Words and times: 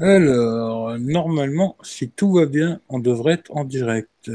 Alors, 0.00 0.98
normalement, 0.98 1.76
si 1.82 2.10
tout 2.10 2.32
va 2.32 2.46
bien, 2.46 2.80
on 2.88 2.98
devrait 2.98 3.34
être 3.34 3.50
en 3.54 3.64
direct. 3.64 4.30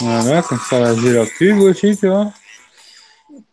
Voilà, 0.00 0.42
comme 0.42 0.58
ça, 0.58 0.94
j'ai 0.96 1.12
la 1.12 1.24
pub 1.26 1.58
aussi, 1.58 1.96
tu 1.96 2.06
vois. 2.08 2.32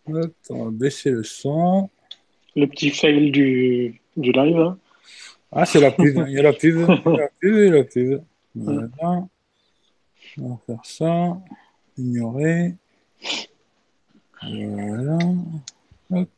Hop, 0.07 0.33
on 0.49 0.65
va 0.65 0.71
baisser 0.71 1.11
le 1.11 1.23
son. 1.23 1.89
Le 2.55 2.65
petit 2.67 2.91
fail 2.91 3.31
du, 3.31 4.01
du 4.15 4.31
live. 4.31 4.57
hein. 4.59 4.77
Ah, 5.51 5.65
c'est 5.65 5.79
la 5.79 5.91
pub. 5.91 6.23
Il 6.27 6.33
y 6.33 6.39
a 6.39 6.43
la 6.43 6.53
pub. 6.53 6.75
Il 6.77 7.11
y 7.11 7.15
a 7.15 7.19
la 7.19 7.29
pub 7.39 7.55
et 7.55 7.69
la 7.69 7.83
pub. 7.83 8.21
Voilà. 8.55 8.89
On 10.39 10.49
va 10.49 10.57
faire 10.65 10.81
ça. 10.83 11.37
Ignorer. 11.97 12.75
Voilà. 14.41 15.17
Hop. 16.11 16.29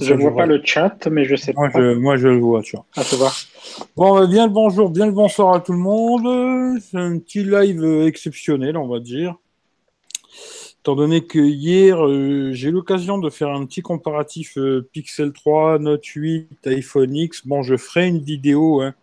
Je 0.00 0.12
ne 0.12 0.20
vois 0.20 0.36
pas 0.36 0.46
le 0.46 0.60
chat, 0.62 1.08
mais 1.10 1.24
je 1.24 1.34
sais 1.36 1.54
Moi 1.54 1.70
pas. 1.70 1.80
je, 1.80 1.94
moi, 1.94 2.16
je 2.16 2.28
le 2.28 2.38
vois, 2.38 2.62
tu 2.62 2.76
vois. 2.76 2.84
Ah, 2.96 3.02
tu 3.08 3.16
vois. 3.16 3.32
Bon, 3.96 4.14
bah, 4.18 4.26
bien 4.26 4.46
le 4.46 4.52
bonjour, 4.52 4.90
bien 4.90 5.06
le 5.06 5.12
bonsoir 5.12 5.54
à 5.54 5.60
tout 5.60 5.72
le 5.72 5.78
monde. 5.78 6.78
C'est 6.80 6.98
un 6.98 7.18
petit 7.18 7.42
live 7.42 7.82
euh, 7.82 8.06
exceptionnel, 8.06 8.76
on 8.76 8.86
va 8.86 9.00
dire. 9.00 9.36
Étant 10.80 10.94
donné 10.94 11.22
que 11.26 11.38
hier, 11.38 12.06
euh, 12.06 12.50
j'ai 12.52 12.68
eu 12.68 12.72
l'occasion 12.72 13.18
de 13.18 13.30
faire 13.30 13.48
un 13.48 13.64
petit 13.66 13.80
comparatif 13.80 14.58
euh, 14.58 14.88
Pixel 14.92 15.32
3, 15.32 15.78
Note 15.78 16.04
8, 16.04 16.66
iPhone 16.66 17.16
X. 17.16 17.46
Bon, 17.46 17.62
je 17.62 17.76
ferai 17.76 18.08
une 18.08 18.20
vidéo 18.20 18.82
hein, 18.82 18.94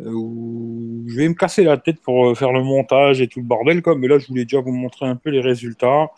euh, 0.00 0.10
où 0.12 1.04
je 1.06 1.16
vais 1.16 1.28
me 1.28 1.34
casser 1.34 1.62
la 1.64 1.76
tête 1.76 2.00
pour 2.00 2.28
euh, 2.28 2.34
faire 2.34 2.52
le 2.52 2.62
montage 2.62 3.20
et 3.20 3.28
tout 3.28 3.40
le 3.40 3.46
bordel, 3.46 3.82
quoi. 3.82 3.96
Mais 3.96 4.08
là, 4.08 4.18
je 4.18 4.26
voulais 4.28 4.44
déjà 4.44 4.60
vous 4.60 4.72
montrer 4.72 5.06
un 5.06 5.16
peu 5.16 5.30
les 5.30 5.40
résultats. 5.40 6.10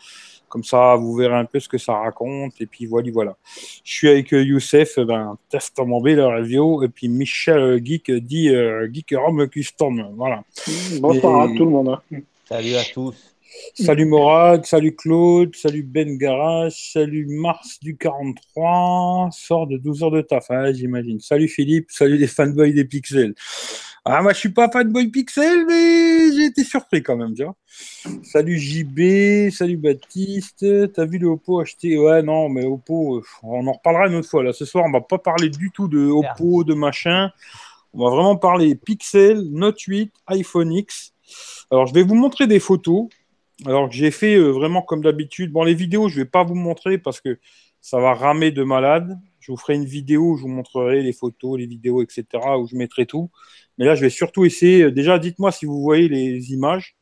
Comme 0.49 0.65
ça, 0.65 0.97
vous 0.97 1.15
verrez 1.15 1.35
un 1.37 1.45
peu 1.45 1.61
ce 1.61 1.69
que 1.69 1.79
ça 1.79 1.95
raconte. 1.95 2.61
Et 2.61 2.67
puis 2.67 2.87
voilà, 2.87 3.11
voilà. 3.13 3.37
Je 3.85 3.93
suis 3.93 4.09
avec 4.09 4.33
euh, 4.33 4.43
Youssef, 4.43 4.99
euh, 4.99 5.05
ben, 5.05 5.37
Testament 5.51 6.01
B, 6.01 6.09
la 6.09 6.29
review, 6.29 6.83
et 6.83 6.89
puis 6.89 7.09
Michel 7.09 7.59
euh, 7.59 7.81
Geek, 7.83 8.11
dit 8.11 8.49
euh, 8.49 8.89
Geek 8.93 9.15
Rome 9.17 9.49
Custom. 9.49 10.13
Voilà. 10.17 10.43
Bonsoir 11.01 11.47
Et- 11.49 11.53
à 11.53 11.57
tout 11.57 11.65
le 11.65 11.71
monde. 11.71 11.89
hein. 12.13 12.19
Salut 12.49 12.75
à 12.77 12.85
tous. 12.95 13.15
Salut 13.75 14.05
Morad, 14.05 14.65
salut 14.67 14.95
Claude, 14.95 15.57
salut 15.57 15.83
Ben 15.83 16.17
Garage, 16.17 16.93
salut 16.93 17.27
Mars 17.29 17.81
du 17.81 17.97
43, 17.97 19.31
sort 19.33 19.67
de 19.67 19.77
12 19.79 20.03
heures 20.05 20.11
de 20.11 20.21
taf, 20.21 20.51
hein, 20.51 20.73
j'imagine. 20.73 21.19
Salut 21.19 21.49
Philippe, 21.49 21.87
salut 21.91 22.17
les 22.19 22.27
fanboys 22.27 22.73
des 22.73 22.85
pixels. 22.85 23.35
Ah, 24.11 24.23
moi 24.23 24.33
je 24.33 24.39
suis 24.39 24.49
pas 24.49 24.71
fanboy 24.71 25.09
pixel, 25.09 25.67
mais 25.67 26.33
j'ai 26.35 26.47
été 26.47 26.65
surpris 26.65 27.03
quand 27.03 27.15
même, 27.15 27.35
tu 27.35 27.45
vois. 27.45 27.55
Salut 28.23 28.59
JB, 28.59 29.51
salut 29.51 29.77
Baptiste, 29.77 30.65
t'as 30.95 31.05
vu 31.05 31.19
le 31.19 31.27
Oppo 31.27 31.61
acheté? 31.61 31.99
Ouais, 31.99 32.23
non, 32.23 32.49
mais 32.49 32.65
Oppo, 32.65 33.19
euh, 33.19 33.23
on 33.43 33.67
en 33.67 33.73
reparlera 33.73 34.07
une 34.07 34.15
autre 34.15 34.31
fois. 34.31 34.43
Là, 34.43 34.55
ce 34.55 34.65
soir, 34.65 34.87
on 34.87 34.91
va 34.91 35.03
pas 35.03 35.19
parler 35.19 35.51
du 35.51 35.71
tout 35.73 35.89
de 35.89 35.99
Oppo, 35.99 36.65
de 36.65 36.73
machin. 36.73 37.31
On 37.93 38.03
va 38.03 38.11
vraiment 38.11 38.37
parler 38.37 38.75
Pixel, 38.77 39.43
Note 39.51 39.79
8, 39.79 40.11
iPhone 40.29 40.73
X. 40.73 41.13
Alors, 41.71 41.85
je 41.85 41.93
vais 41.93 42.03
vous 42.03 42.15
montrer 42.15 42.47
des 42.47 42.61
photos. 42.61 43.09
Alors 43.67 43.91
j'ai 43.91 44.11
fait 44.11 44.37
euh, 44.37 44.51
vraiment 44.51 44.81
comme 44.81 45.03
d'habitude. 45.03 45.53
Bon, 45.53 45.65
les 45.65 45.75
vidéos, 45.75 46.09
je 46.09 46.17
vais 46.17 46.25
pas 46.25 46.45
vous 46.45 46.55
montrer 46.55 46.97
parce 46.97 47.21
que 47.21 47.39
ça 47.81 47.99
va 48.01 48.15
ramer 48.15 48.51
de 48.51 48.63
malade. 48.63 49.19
Je 49.41 49.53
vous 49.53 49.59
ferai 49.59 49.75
une 49.75 49.85
vidéo 49.85 50.33
où 50.33 50.37
je 50.37 50.43
vous 50.43 50.49
montrerai 50.49 51.03
les 51.03 51.13
photos, 51.13 51.59
les 51.59 51.67
vidéos, 51.67 52.03
etc., 52.03 52.25
où 52.59 52.67
je 52.67 52.77
mettrai 52.77 53.07
tout. 53.07 53.31
Mais 53.79 53.85
là, 53.87 53.95
je 53.95 54.03
vais 54.03 54.11
surtout 54.11 54.45
essayer. 54.45 54.83
euh, 54.85 54.91
Déjà, 54.91 55.19
dites-moi 55.19 55.53
si 55.53 55.65
vous 55.67 55.81
voyez 55.81 56.09
les 56.09 56.53
images. 56.53 56.97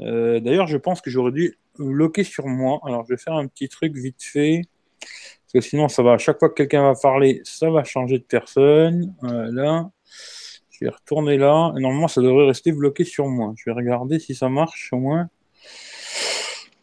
Euh, 0.00 0.40
D'ailleurs, 0.40 0.66
je 0.66 0.76
pense 0.78 1.00
que 1.00 1.10
j'aurais 1.10 1.32
dû 1.32 1.58
bloquer 1.78 2.24
sur 2.24 2.46
moi. 2.46 2.80
Alors, 2.84 3.04
je 3.04 3.14
vais 3.14 3.20
faire 3.20 3.34
un 3.34 3.46
petit 3.46 3.68
truc 3.68 3.94
vite 3.96 4.22
fait. 4.22 4.62
Parce 5.00 5.52
que 5.54 5.60
sinon, 5.60 5.88
ça 5.88 6.02
va, 6.02 6.12
à 6.14 6.18
chaque 6.18 6.38
fois 6.38 6.48
que 6.48 6.54
quelqu'un 6.54 6.82
va 6.82 6.94
parler, 7.00 7.40
ça 7.44 7.70
va 7.70 7.84
changer 7.84 8.18
de 8.18 8.24
personne. 8.24 9.14
Voilà. 9.20 9.90
Je 10.70 10.84
vais 10.86 10.90
retourner 10.90 11.36
là. 11.36 11.72
Normalement, 11.76 12.08
ça 12.08 12.20
devrait 12.22 12.46
rester 12.46 12.72
bloqué 12.72 13.04
sur 13.04 13.28
moi. 13.28 13.52
Je 13.56 13.64
vais 13.70 13.72
regarder 13.74 14.18
si 14.18 14.34
ça 14.34 14.48
marche 14.48 14.92
au 14.92 14.98
moins. 14.98 15.28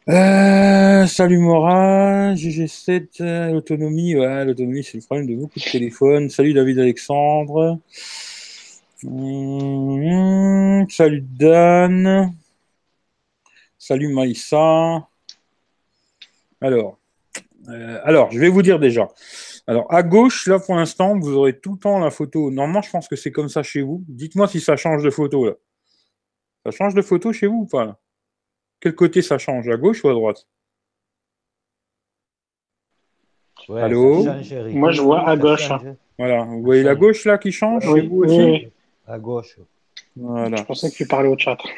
Euh, 0.09 1.05
salut 1.05 1.37
Mora, 1.37 2.33
GG7, 2.33 3.21
euh, 3.21 3.51
l'autonomie, 3.51 4.13
c'est 4.83 4.97
le 4.97 5.05
problème 5.05 5.27
de 5.27 5.35
beaucoup 5.35 5.59
de 5.59 5.63
téléphones. 5.63 6.29
Salut 6.31 6.53
David 6.55 6.79
Alexandre. 6.79 7.79
Hum, 9.03 10.87
salut 10.89 11.21
Dan. 11.21 12.33
Salut 13.77 14.13
Maïssa. 14.13 15.07
Alors, 16.61 16.97
euh, 17.69 17.99
alors, 18.03 18.31
je 18.31 18.39
vais 18.39 18.49
vous 18.49 18.63
dire 18.63 18.79
déjà. 18.79 19.07
Alors, 19.67 19.93
à 19.93 20.01
gauche, 20.03 20.47
là 20.47 20.59
pour 20.59 20.75
l'instant, 20.75 21.19
vous 21.19 21.33
aurez 21.35 21.59
tout 21.59 21.73
le 21.73 21.79
temps 21.79 21.99
la 21.99 22.09
photo. 22.09 22.49
Normalement, 22.49 22.81
je 22.81 22.89
pense 22.89 23.07
que 23.07 23.15
c'est 23.15 23.31
comme 23.31 23.49
ça 23.49 23.61
chez 23.63 23.81
vous. 23.83 24.03
Dites-moi 24.07 24.47
si 24.47 24.61
ça 24.61 24.75
change 24.77 25.03
de 25.03 25.11
photo. 25.11 25.47
Ça 26.65 26.71
change 26.71 26.95
de 26.95 27.03
photo 27.03 27.31
chez 27.33 27.47
vous 27.47 27.61
ou 27.63 27.67
pas 27.67 28.00
Quel 28.81 28.95
côté 28.95 29.21
ça 29.21 29.37
change 29.37 29.69
À 29.69 29.77
gauche 29.77 30.03
ou 30.03 30.09
à 30.09 30.13
droite? 30.13 30.45
Ouais, 33.69 33.81
Allô? 33.81 34.23
ça 34.23 34.33
change, 34.37 34.51
Eric. 34.53 34.75
Moi, 34.75 34.91
je 34.91 35.01
vois 35.01 35.21
à 35.21 35.25
Ça 35.35 35.37
gauche, 35.37 35.61
change. 35.67 35.81
Voilà, 36.17 36.43
vous 36.43 36.61
voyez 36.63 36.83
la 36.83 36.95
gauche 36.95 37.25
là 37.25 37.37
qui 37.37 37.51
change 37.51 37.87
Oui, 37.87 38.01
chez 38.01 38.07
vous 38.07 38.23
aussi? 38.23 38.41
Oui. 38.41 38.67
À 39.07 39.19
gauche. 39.19 39.57
Voilà. 40.15 40.57
Je 40.57 40.63
pensais 40.63 40.89
que 40.89 40.95
tu 40.95 41.07
parlais 41.07 41.29
au 41.29 41.37
chat. 41.37 41.57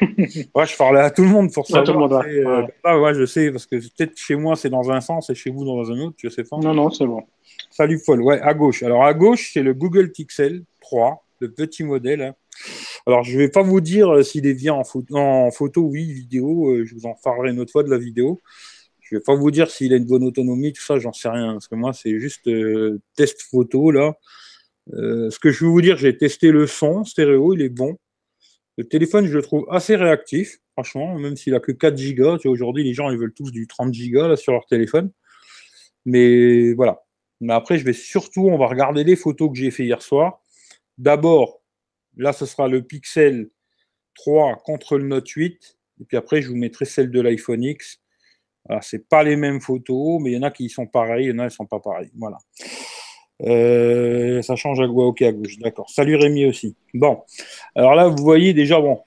Ouais, 0.54 0.66
je 0.66 0.76
parlais 0.76 1.00
à 1.00 1.10
tout 1.10 1.22
le 1.22 1.28
monde 1.28 1.52
pour 1.52 1.64
À 1.64 1.66
savoir. 1.68 1.84
tout 1.84 1.92
le 1.92 1.98
monde, 1.98 2.12
ouais. 2.12 2.38
euh, 2.40 2.62
Ouais. 2.62 2.74
ah 2.82 2.98
ouais, 2.98 3.14
je 3.14 3.26
sais, 3.26 3.52
parce 3.52 3.66
que 3.66 3.76
peut-être 3.76 4.16
chez 4.16 4.34
moi 4.34 4.56
c'est 4.56 4.70
dans 4.70 4.90
un 4.90 5.00
sens 5.00 5.30
et 5.30 5.34
chez 5.34 5.50
vous 5.50 5.64
dans 5.64 5.90
un 5.90 6.00
autre, 6.00 6.16
je 6.18 6.28
sais 6.30 6.42
pas. 6.44 6.56
Non, 6.56 6.74
non, 6.74 6.90
c'est 6.90 7.06
bon. 7.06 7.22
Salut 7.70 8.00
Paul, 8.04 8.22
ouais, 8.22 8.40
à 8.40 8.54
gauche. 8.54 8.82
Alors 8.82 9.04
à 9.04 9.14
gauche, 9.14 9.50
c'est 9.52 9.62
le 9.62 9.72
Google 9.74 10.10
Pixel 10.10 10.64
3, 10.80 11.23
le 11.40 11.52
petit 11.52 11.84
modèle. 11.84 12.22
hein. 12.22 12.34
Alors 13.06 13.22
je 13.24 13.36
vais 13.38 13.48
pas 13.48 13.62
vous 13.62 13.80
dire 13.80 14.10
euh, 14.14 14.22
s'il 14.22 14.46
est 14.46 14.54
bien 14.54 14.74
en 14.74 14.84
photo, 14.84 15.16
en 15.16 15.50
photo 15.50 15.82
oui, 15.82 16.12
vidéo, 16.12 16.70
euh, 16.70 16.84
je 16.84 16.94
vous 16.94 17.06
en 17.06 17.14
parlerai 17.22 17.50
une 17.50 17.60
autre 17.60 17.72
fois 17.72 17.82
de 17.82 17.90
la 17.90 17.98
vidéo. 17.98 18.40
Je 19.00 19.16
vais 19.16 19.22
pas 19.22 19.34
vous 19.34 19.50
dire 19.50 19.70
s'il 19.70 19.92
a 19.92 19.96
une 19.96 20.06
bonne 20.06 20.24
autonomie, 20.24 20.72
tout 20.72 20.82
ça, 20.82 20.98
j'en 20.98 21.12
sais 21.12 21.28
rien, 21.28 21.52
parce 21.52 21.68
que 21.68 21.74
moi 21.74 21.92
c'est 21.92 22.18
juste 22.18 22.46
euh, 22.48 23.00
test 23.16 23.42
photo 23.42 23.90
là. 23.90 24.14
Ce 24.92 25.38
que 25.38 25.50
je 25.50 25.64
vais 25.64 25.70
vous 25.70 25.80
dire, 25.80 25.96
j'ai 25.96 26.16
testé 26.16 26.50
le 26.50 26.66
son 26.66 27.04
stéréo, 27.04 27.54
il 27.54 27.62
est 27.62 27.70
bon. 27.70 27.96
Le 28.76 28.84
téléphone, 28.84 29.26
je 29.26 29.36
le 29.36 29.42
trouve 29.42 29.66
assez 29.70 29.96
réactif, 29.96 30.58
franchement, 30.72 31.18
même 31.18 31.36
s'il 31.36 31.54
a 31.54 31.60
que 31.60 31.72
4 31.72 31.94
Go. 32.14 32.38
Tu 32.38 32.48
vois, 32.48 32.52
aujourd'hui, 32.52 32.84
les 32.84 32.92
gens, 32.92 33.10
ils 33.10 33.18
veulent 33.18 33.32
tous 33.32 33.50
du 33.50 33.66
30 33.66 33.92
Go 33.92 34.28
là, 34.28 34.36
sur 34.36 34.52
leur 34.52 34.66
téléphone. 34.66 35.10
Mais 36.04 36.74
voilà. 36.74 37.02
Mais 37.40 37.52
après, 37.54 37.78
je 37.78 37.84
vais 37.84 37.92
surtout, 37.92 38.48
on 38.48 38.58
va 38.58 38.66
regarder 38.66 39.04
les 39.04 39.16
photos 39.16 39.50
que 39.50 39.56
j'ai 39.56 39.70
fait 39.70 39.84
hier 39.84 40.02
soir. 40.02 40.40
D'abord, 40.98 41.60
là, 42.16 42.32
ce 42.32 42.46
sera 42.46 42.68
le 42.68 42.82
Pixel 42.82 43.50
3 44.14 44.62
contre 44.64 44.98
le 44.98 45.04
Note 45.04 45.28
8. 45.28 45.78
Et 46.00 46.04
puis 46.04 46.16
après, 46.16 46.42
je 46.42 46.48
vous 46.48 46.56
mettrai 46.56 46.84
celle 46.84 47.10
de 47.10 47.20
l'iPhone 47.20 47.62
X. 47.62 48.00
C'est 48.80 49.08
pas 49.08 49.22
les 49.22 49.36
mêmes 49.36 49.60
photos, 49.60 50.20
mais 50.22 50.30
il 50.30 50.34
y 50.34 50.38
en 50.38 50.42
a 50.42 50.50
qui 50.50 50.70
sont 50.70 50.86
pareilles, 50.86 51.26
il 51.26 51.30
y 51.30 51.32
en 51.32 51.38
a 51.38 51.48
qui 51.48 51.54
sont 51.54 51.66
pas 51.66 51.80
pareilles. 51.80 52.10
Voilà. 52.16 52.38
Euh, 53.42 54.40
ça 54.42 54.56
change 54.56 54.80
à 54.80 54.86
gauche, 54.86 55.08
ok 55.08 55.22
à 55.22 55.32
gauche, 55.32 55.58
d'accord. 55.58 55.90
Salut 55.90 56.16
Rémi 56.16 56.46
aussi. 56.46 56.76
Bon, 56.94 57.22
alors 57.74 57.94
là, 57.94 58.08
vous 58.08 58.22
voyez 58.22 58.54
déjà, 58.54 58.80
bon, 58.80 59.00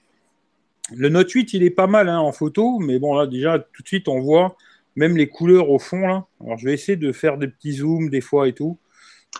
le 0.94 1.08
Note 1.08 1.30
8, 1.30 1.54
il 1.54 1.62
est 1.62 1.70
pas 1.70 1.86
mal 1.86 2.08
hein, 2.08 2.20
en 2.20 2.32
photo, 2.32 2.78
mais 2.78 2.98
bon, 2.98 3.14
là, 3.14 3.26
déjà, 3.26 3.58
tout 3.58 3.82
de 3.82 3.88
suite, 3.88 4.08
on 4.08 4.20
voit 4.20 4.56
même 4.96 5.16
les 5.16 5.28
couleurs 5.28 5.70
au 5.70 5.78
fond, 5.78 6.06
là. 6.06 6.26
Alors, 6.44 6.58
je 6.58 6.66
vais 6.66 6.74
essayer 6.74 6.96
de 6.96 7.12
faire 7.12 7.38
des 7.38 7.48
petits 7.48 7.74
zooms 7.74 8.10
des 8.10 8.20
fois 8.20 8.48
et 8.48 8.52
tout. 8.52 8.78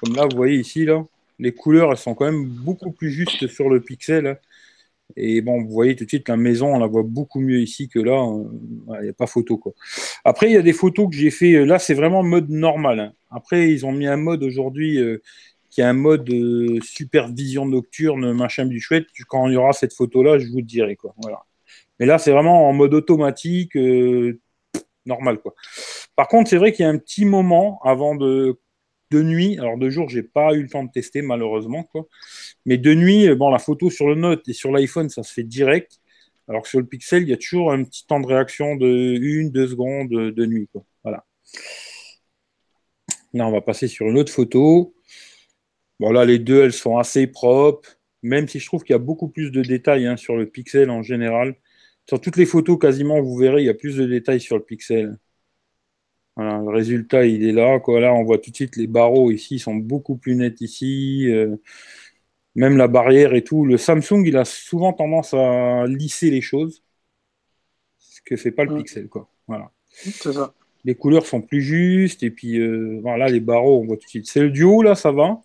Comme 0.00 0.14
là, 0.14 0.26
vous 0.30 0.36
voyez 0.36 0.58
ici, 0.58 0.84
là, 0.84 1.04
les 1.38 1.52
couleurs, 1.52 1.90
elles 1.90 1.96
sont 1.98 2.14
quand 2.14 2.24
même 2.24 2.44
beaucoup 2.46 2.92
plus 2.92 3.10
justes 3.10 3.46
sur 3.48 3.68
le 3.68 3.80
pixel. 3.80 4.40
Et 5.16 5.40
bon, 5.40 5.62
vous 5.62 5.70
voyez 5.70 5.96
tout 5.96 6.04
de 6.04 6.08
suite, 6.10 6.28
la 6.28 6.36
maison, 6.36 6.74
on 6.74 6.78
la 6.78 6.86
voit 6.86 7.02
beaucoup 7.02 7.40
mieux 7.40 7.60
ici 7.60 7.88
que 7.88 7.98
là. 7.98 8.12
euh, 8.12 8.44
Il 9.00 9.04
n'y 9.04 9.08
a 9.08 9.12
pas 9.14 9.26
photo, 9.26 9.56
quoi. 9.56 9.72
Après, 10.24 10.50
il 10.50 10.52
y 10.52 10.56
a 10.56 10.62
des 10.62 10.74
photos 10.74 11.08
que 11.08 11.16
j'ai 11.16 11.30
fait. 11.30 11.54
euh, 11.54 11.64
Là, 11.64 11.78
c'est 11.78 11.94
vraiment 11.94 12.22
mode 12.22 12.50
normal. 12.50 13.00
hein. 13.00 13.12
Après, 13.30 13.70
ils 13.70 13.86
ont 13.86 13.92
mis 13.92 14.06
un 14.06 14.18
mode 14.18 14.42
aujourd'hui 14.42 14.98
euh, 14.98 15.22
qui 15.70 15.80
est 15.80 15.84
un 15.84 15.94
mode 15.94 16.28
euh, 16.30 16.78
supervision 16.82 17.64
nocturne, 17.66 18.32
machin 18.34 18.66
du 18.66 18.80
chouette. 18.80 19.06
Quand 19.28 19.48
il 19.48 19.54
y 19.54 19.56
aura 19.56 19.72
cette 19.72 19.94
photo-là, 19.94 20.38
je 20.38 20.46
vous 20.48 20.58
le 20.58 20.62
dirai, 20.62 20.96
quoi. 20.96 21.14
Mais 21.98 22.06
là, 22.06 22.18
c'est 22.18 22.30
vraiment 22.30 22.68
en 22.68 22.72
mode 22.74 22.92
automatique, 22.94 23.76
normal, 25.06 25.38
quoi. 25.38 25.54
Par 26.16 26.28
contre, 26.28 26.50
c'est 26.50 26.58
vrai 26.58 26.72
qu'il 26.72 26.82
y 26.84 26.86
a 26.86 26.90
un 26.90 26.98
petit 26.98 27.24
moment 27.24 27.80
avant 27.82 28.14
de, 28.14 28.58
de 29.10 29.22
nuit. 29.22 29.58
Alors, 29.58 29.78
de 29.78 29.90
jour, 29.90 30.08
j'ai 30.08 30.22
pas 30.22 30.52
eu 30.54 30.62
le 30.62 30.68
temps 30.68 30.84
de 30.84 30.90
tester, 30.90 31.22
malheureusement. 31.22 31.88
Mais 32.66 32.78
de 32.78 32.94
nuit, 32.94 33.28
euh, 33.28 33.34
bon, 33.34 33.50
la 33.50 33.58
photo 33.58 33.90
sur 33.90 34.08
le 34.08 34.14
Note 34.14 34.48
et 34.48 34.52
sur 34.52 34.72
l'iPhone, 34.72 35.08
ça 35.08 35.22
se 35.22 35.32
fait 35.32 35.44
direct. 35.44 36.00
Alors 36.48 36.62
que 36.62 36.68
sur 36.68 36.80
le 36.80 36.86
Pixel, 36.86 37.22
il 37.22 37.28
y 37.28 37.32
a 37.32 37.36
toujours 37.36 37.72
un 37.72 37.84
petit 37.84 38.06
temps 38.06 38.20
de 38.20 38.26
réaction 38.26 38.76
de 38.76 38.86
une, 38.86 39.50
deux 39.50 39.68
secondes 39.68 40.08
de, 40.08 40.46
nuit, 40.46 40.68
quoi. 40.72 40.82
Voilà. 41.04 41.24
Là, 43.34 43.46
on 43.46 43.52
va 43.52 43.60
passer 43.60 43.86
sur 43.86 44.06
une 44.06 44.18
autre 44.18 44.32
photo. 44.32 44.94
Bon, 46.00 46.10
les 46.12 46.38
deux, 46.38 46.62
elles 46.62 46.72
sont 46.72 46.96
assez 46.96 47.26
propres, 47.26 47.98
même 48.22 48.48
si 48.48 48.58
je 48.60 48.66
trouve 48.66 48.82
qu'il 48.82 48.94
y 48.94 48.96
a 48.96 48.98
beaucoup 48.98 49.28
plus 49.28 49.50
de 49.50 49.62
détails 49.62 50.06
hein, 50.06 50.16
sur 50.16 50.36
le 50.36 50.46
Pixel 50.46 50.90
en 50.90 51.02
général. 51.02 51.56
Sur 52.08 52.20
toutes 52.20 52.36
les 52.36 52.46
photos, 52.46 52.78
quasiment, 52.78 53.20
vous 53.20 53.36
verrez, 53.36 53.62
il 53.62 53.66
y 53.66 53.70
a 53.70 53.74
plus 53.74 53.96
de 53.96 54.06
détails 54.06 54.40
sur 54.40 54.56
le 54.56 54.64
Pixel. 54.64 55.18
Voilà, 56.38 56.58
le 56.60 56.70
résultat, 56.70 57.26
il 57.26 57.44
est 57.46 57.52
là. 57.52 57.80
Quoi. 57.80 58.00
Là, 58.00 58.14
on 58.14 58.24
voit 58.24 58.38
tout 58.38 58.50
de 58.50 58.56
suite 58.56 58.76
les 58.76 58.86
barreaux 58.88 59.30
ici 59.32 59.56
ils 59.56 59.60
sont 59.60 59.76
beaucoup 59.76 60.16
plus 60.16 60.36
nets 60.36 60.60
ici. 60.62 61.26
euh, 61.30 61.56
même 62.56 62.76
la 62.76 62.88
barrière 62.88 63.34
et 63.34 63.44
tout. 63.44 63.64
Le 63.64 63.76
Samsung, 63.78 64.24
il 64.26 64.36
a 64.36 64.44
souvent 64.44 64.92
tendance 64.92 65.34
à 65.34 65.86
lisser 65.86 66.30
les 66.30 66.40
choses. 66.42 66.82
Ce 67.98 68.20
que 68.24 68.36
fait 68.36 68.52
pas 68.52 68.64
le 68.64 68.70
Mm. 68.70 68.78
Pixel, 68.78 69.08
quoi. 69.08 69.30
Voilà. 69.46 69.72
C'est 70.20 70.32
ça. 70.32 70.54
Les 70.84 70.94
couleurs 70.96 71.26
sont 71.26 71.42
plus 71.42 71.62
justes. 71.62 72.22
Et 72.22 72.30
puis, 72.30 72.58
euh, 72.58 73.00
voilà, 73.02 73.28
les 73.28 73.40
barreaux, 73.40 73.80
on 73.82 73.86
voit 73.86 73.96
tout 73.96 74.04
de 74.04 74.08
suite. 74.10 74.28
C'est 74.28 74.40
le 74.40 74.50
duo, 74.50 74.82
là, 74.82 74.94
ça 74.94 75.12
va. 75.12 75.40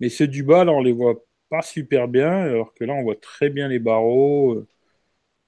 Mais 0.00 0.10
ceux 0.10 0.28
du 0.28 0.44
bas, 0.44 0.64
là, 0.64 0.72
on 0.72 0.82
les 0.82 0.92
voit 0.92 1.24
pas 1.50 1.62
super 1.62 2.08
bien. 2.08 2.30
Alors 2.30 2.74
que 2.74 2.84
là, 2.84 2.94
on 2.94 3.02
voit 3.04 3.16
très 3.16 3.50
bien 3.50 3.68
les 3.68 3.80
barreaux. 3.80 4.66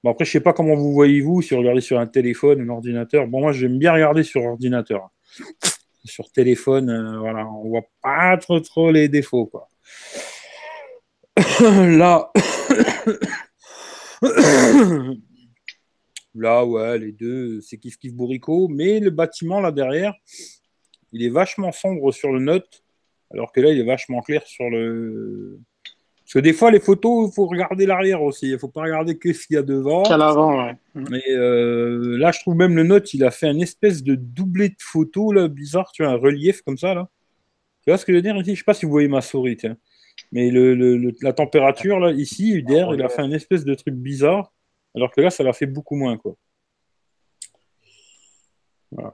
Bon, 0.03 0.11
après, 0.11 0.25
je 0.25 0.31
sais 0.31 0.39
pas 0.39 0.53
comment 0.53 0.75
vous 0.75 0.93
voyez, 0.93 1.21
vous, 1.21 1.41
si 1.41 1.53
vous 1.53 1.59
regardez 1.59 1.81
sur 1.81 1.99
un 1.99 2.07
téléphone, 2.07 2.61
un 2.61 2.69
ordinateur. 2.69 3.27
Bon, 3.27 3.41
moi, 3.41 3.51
j'aime 3.51 3.77
bien 3.77 3.93
regarder 3.93 4.23
sur 4.23 4.43
ordinateur. 4.43 5.09
Sur 6.05 6.31
téléphone, 6.31 6.89
euh, 6.89 7.19
voilà, 7.19 7.47
on 7.47 7.69
voit 7.69 7.85
pas 8.01 8.35
trop, 8.37 8.59
trop 8.59 8.91
les 8.91 9.07
défauts, 9.07 9.45
quoi. 9.45 9.67
Là. 11.61 12.31
Là, 16.33 16.65
ouais, 16.65 16.97
les 16.97 17.11
deux, 17.11 17.59
c'est 17.61 17.77
kiff 17.77 17.97
kiff 17.97 18.13
bourricot. 18.13 18.67
Mais 18.69 18.99
le 18.99 19.09
bâtiment, 19.09 19.59
là 19.59 19.71
derrière, 19.71 20.13
il 21.11 21.23
est 21.23 21.29
vachement 21.29 21.71
sombre 21.71 22.11
sur 22.11 22.31
le 22.31 22.39
Note, 22.39 22.83
alors 23.31 23.51
que 23.51 23.59
là, 23.59 23.71
il 23.71 23.79
est 23.79 23.85
vachement 23.85 24.21
clair 24.21 24.45
sur 24.45 24.69
le. 24.69 25.59
Parce 26.33 26.43
que 26.43 26.47
des 26.47 26.53
fois, 26.53 26.71
les 26.71 26.79
photos, 26.79 27.29
il 27.29 27.33
faut 27.33 27.45
regarder 27.45 27.85
l'arrière 27.85 28.21
aussi. 28.23 28.45
Il 28.47 28.53
ne 28.53 28.57
faut 28.57 28.69
pas 28.69 28.83
regarder 28.83 29.17
que 29.17 29.33
ce 29.33 29.45
qu'il 29.47 29.55
y 29.55 29.59
a 29.59 29.63
devant. 29.63 30.03
Qu'à 30.03 30.15
l'avant, 30.15 30.65
ouais. 30.65 30.77
Mais 30.95 31.21
euh, 31.31 32.17
là, 32.17 32.31
je 32.31 32.39
trouve 32.39 32.55
même 32.55 32.73
le 32.73 32.83
Note, 32.83 33.13
il 33.13 33.25
a 33.25 33.31
fait 33.31 33.47
un 33.47 33.59
espèce 33.59 34.01
de 34.01 34.15
doublé 34.15 34.69
de 34.69 34.75
photos, 34.79 35.33
là, 35.35 35.49
bizarre, 35.49 35.91
tu 35.91 36.03
vois, 36.03 36.13
un 36.13 36.15
relief 36.15 36.61
comme 36.61 36.77
ça, 36.77 36.93
là. 36.93 37.09
Tu 37.83 37.89
vois 37.91 37.97
ce 37.97 38.05
que 38.05 38.13
je 38.13 38.17
veux 38.17 38.21
dire 38.21 38.37
ici 38.37 38.51
Je 38.55 38.59
sais 38.59 38.63
pas 38.63 38.73
si 38.73 38.85
vous 38.85 38.91
voyez 38.93 39.09
ma 39.09 39.19
souris, 39.19 39.57
tiens. 39.57 39.75
Mais 40.31 40.51
le, 40.51 40.73
le- 40.73 40.95
le- 40.95 41.13
la 41.21 41.33
température, 41.33 41.99
là, 41.99 42.11
ici, 42.11 42.51
UDR, 42.53 42.93
il 42.93 43.01
a 43.01 43.09
fait 43.09 43.23
un 43.23 43.31
espèce 43.31 43.65
de 43.65 43.73
truc 43.75 43.95
bizarre, 43.95 44.53
alors 44.95 45.11
que 45.11 45.19
là, 45.19 45.31
ça 45.31 45.43
l'a 45.43 45.51
fait 45.51 45.65
beaucoup 45.65 45.95
moins, 45.95 46.15
quoi. 46.17 46.35
Voilà. 48.91 49.13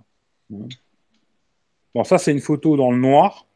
Bon, 1.95 2.03
ça, 2.03 2.17
c'est 2.19 2.31
une 2.31 2.41
photo 2.41 2.77
dans 2.77 2.91
le 2.91 2.97
noir, 2.99 3.47